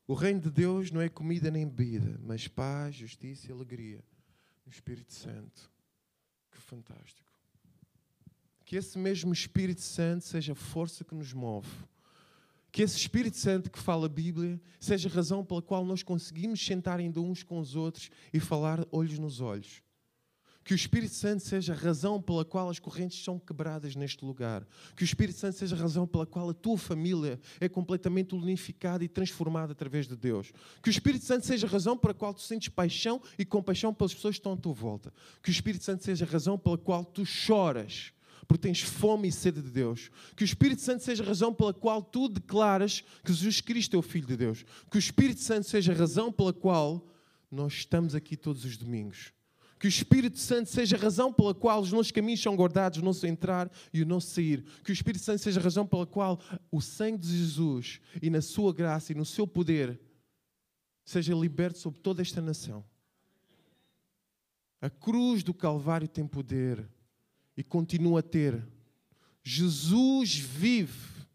[0.06, 4.04] O reino de Deus não é comida nem bebida, mas paz, justiça e alegria
[4.66, 5.70] no Espírito Santo.
[6.50, 7.32] Que fantástico.
[8.64, 11.68] Que esse mesmo Espírito Santo seja a força que nos move.
[12.70, 16.64] Que esse Espírito Santo que fala a Bíblia seja a razão pela qual nós conseguimos
[16.64, 19.83] sentar ainda uns com os outros e falar olhos nos olhos.
[20.64, 24.66] Que o Espírito Santo seja a razão pela qual as correntes são quebradas neste lugar.
[24.96, 29.04] Que o Espírito Santo seja a razão pela qual a tua família é completamente unificada
[29.04, 30.52] e transformada através de Deus.
[30.82, 34.14] Que o Espírito Santo seja a razão pela qual tu sentes paixão e compaixão pelas
[34.14, 35.12] pessoas que estão à tua volta.
[35.42, 38.12] Que o Espírito Santo seja a razão pela qual tu choras
[38.46, 40.10] porque tens fome e sede de Deus.
[40.36, 43.98] Que o Espírito Santo seja a razão pela qual tu declaras que Jesus Cristo é
[43.98, 44.64] o Filho de Deus.
[44.90, 47.06] Que o Espírito Santo seja a razão pela qual
[47.50, 49.32] nós estamos aqui todos os domingos.
[49.84, 53.04] Que o Espírito Santo seja a razão pela qual os nossos caminhos são guardados, o
[53.04, 54.64] nosso entrar e o nosso sair.
[54.82, 56.40] Que o Espírito Santo seja a razão pela qual
[56.72, 60.00] o sangue de Jesus e na sua graça e no seu poder
[61.04, 62.82] seja liberto sobre toda esta nação.
[64.80, 66.82] A cruz do Calvário tem poder
[67.54, 68.66] e continua a ter.
[69.42, 71.26] Jesus vive,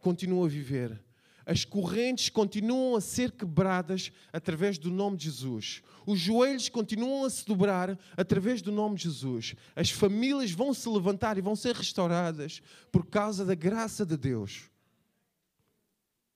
[0.00, 1.07] continua a viver
[1.48, 5.82] as correntes continuam a ser quebradas através do nome de Jesus.
[6.06, 9.54] Os joelhos continuam a se dobrar através do nome de Jesus.
[9.74, 12.60] As famílias vão se levantar e vão ser restauradas
[12.92, 14.68] por causa da graça de Deus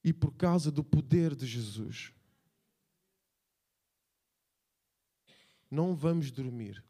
[0.02, 2.10] e por causa do poder de Jesus.
[5.70, 6.82] Não vamos dormir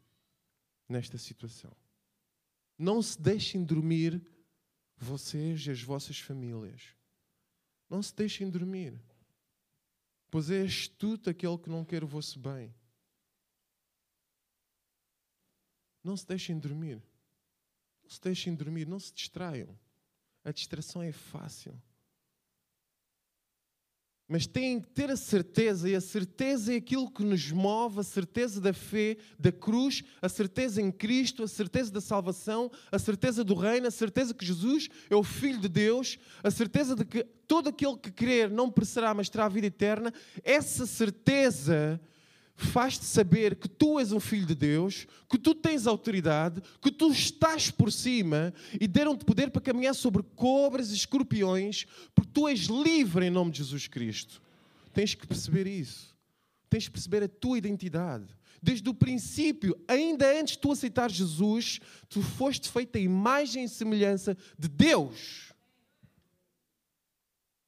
[0.87, 1.75] nesta situação.
[2.79, 4.25] Não se deixem dormir
[4.95, 7.02] vocês e as vossas famílias.
[7.93, 8.99] Não se deixem dormir,
[10.31, 12.73] pois é astuto aquele que não quer o vosso bem.
[16.03, 16.99] Não se deixem dormir.
[18.01, 19.77] Não se deixem dormir, não se distraiam.
[20.43, 21.79] A distração é fácil.
[24.33, 28.03] Mas têm que ter a certeza, e a certeza é aquilo que nos move, a
[28.03, 33.43] certeza da fé, da cruz, a certeza em Cristo, a certeza da salvação, a certeza
[33.43, 37.23] do reino, a certeza que Jesus é o Filho de Deus, a certeza de que
[37.47, 40.11] todo aquele que crer não perecerá, mas terá a vida eterna.
[40.43, 42.01] Essa certeza
[42.55, 47.11] faz-te saber que tu és um filho de Deus, que tu tens autoridade, que tu
[47.11, 52.61] estás por cima e deram-te poder para caminhar sobre cobras e escorpiões, porque tu és
[52.61, 54.41] livre em nome de Jesus Cristo.
[54.93, 56.13] Tens que perceber isso.
[56.69, 58.35] tens de perceber a tua identidade.
[58.59, 63.69] Desde o princípio, ainda antes de tu aceitar Jesus, tu foste feita a imagem e
[63.69, 65.53] semelhança de Deus.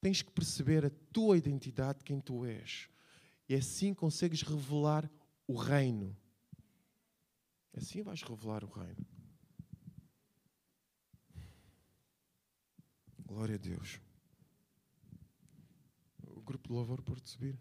[0.02, 2.88] Tens que perceber a tua identidade, quem tu és.
[3.48, 5.10] E assim consegues revelar
[5.48, 6.16] o reino.
[7.74, 9.06] Assim vais revelar o reino.
[13.20, 14.00] Glória a Deus.
[16.28, 17.60] O grupo de louvor pode subir.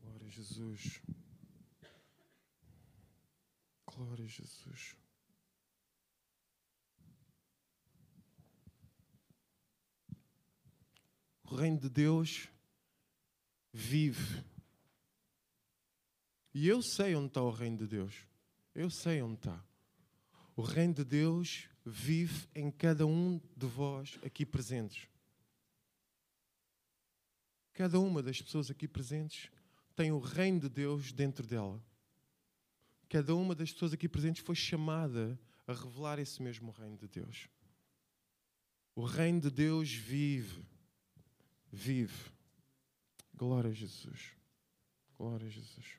[0.00, 1.02] Glória a Jesus.
[3.86, 4.96] Glória a Jesus.
[11.42, 12.48] O reino de Deus
[13.78, 14.44] vive.
[16.52, 18.26] E eu sei onde está o reino de Deus.
[18.74, 19.64] Eu sei onde está.
[20.56, 25.08] O reino de Deus vive em cada um de vós aqui presentes.
[27.72, 29.48] Cada uma das pessoas aqui presentes
[29.94, 31.80] tem o reino de Deus dentro dela.
[33.08, 35.38] Cada uma das pessoas aqui presentes foi chamada
[35.68, 37.48] a revelar esse mesmo reino de Deus.
[38.96, 40.66] O reino de Deus vive.
[41.70, 42.37] Vive.
[43.38, 44.34] Glória a Jesus.
[45.16, 45.96] Glória a Jesus.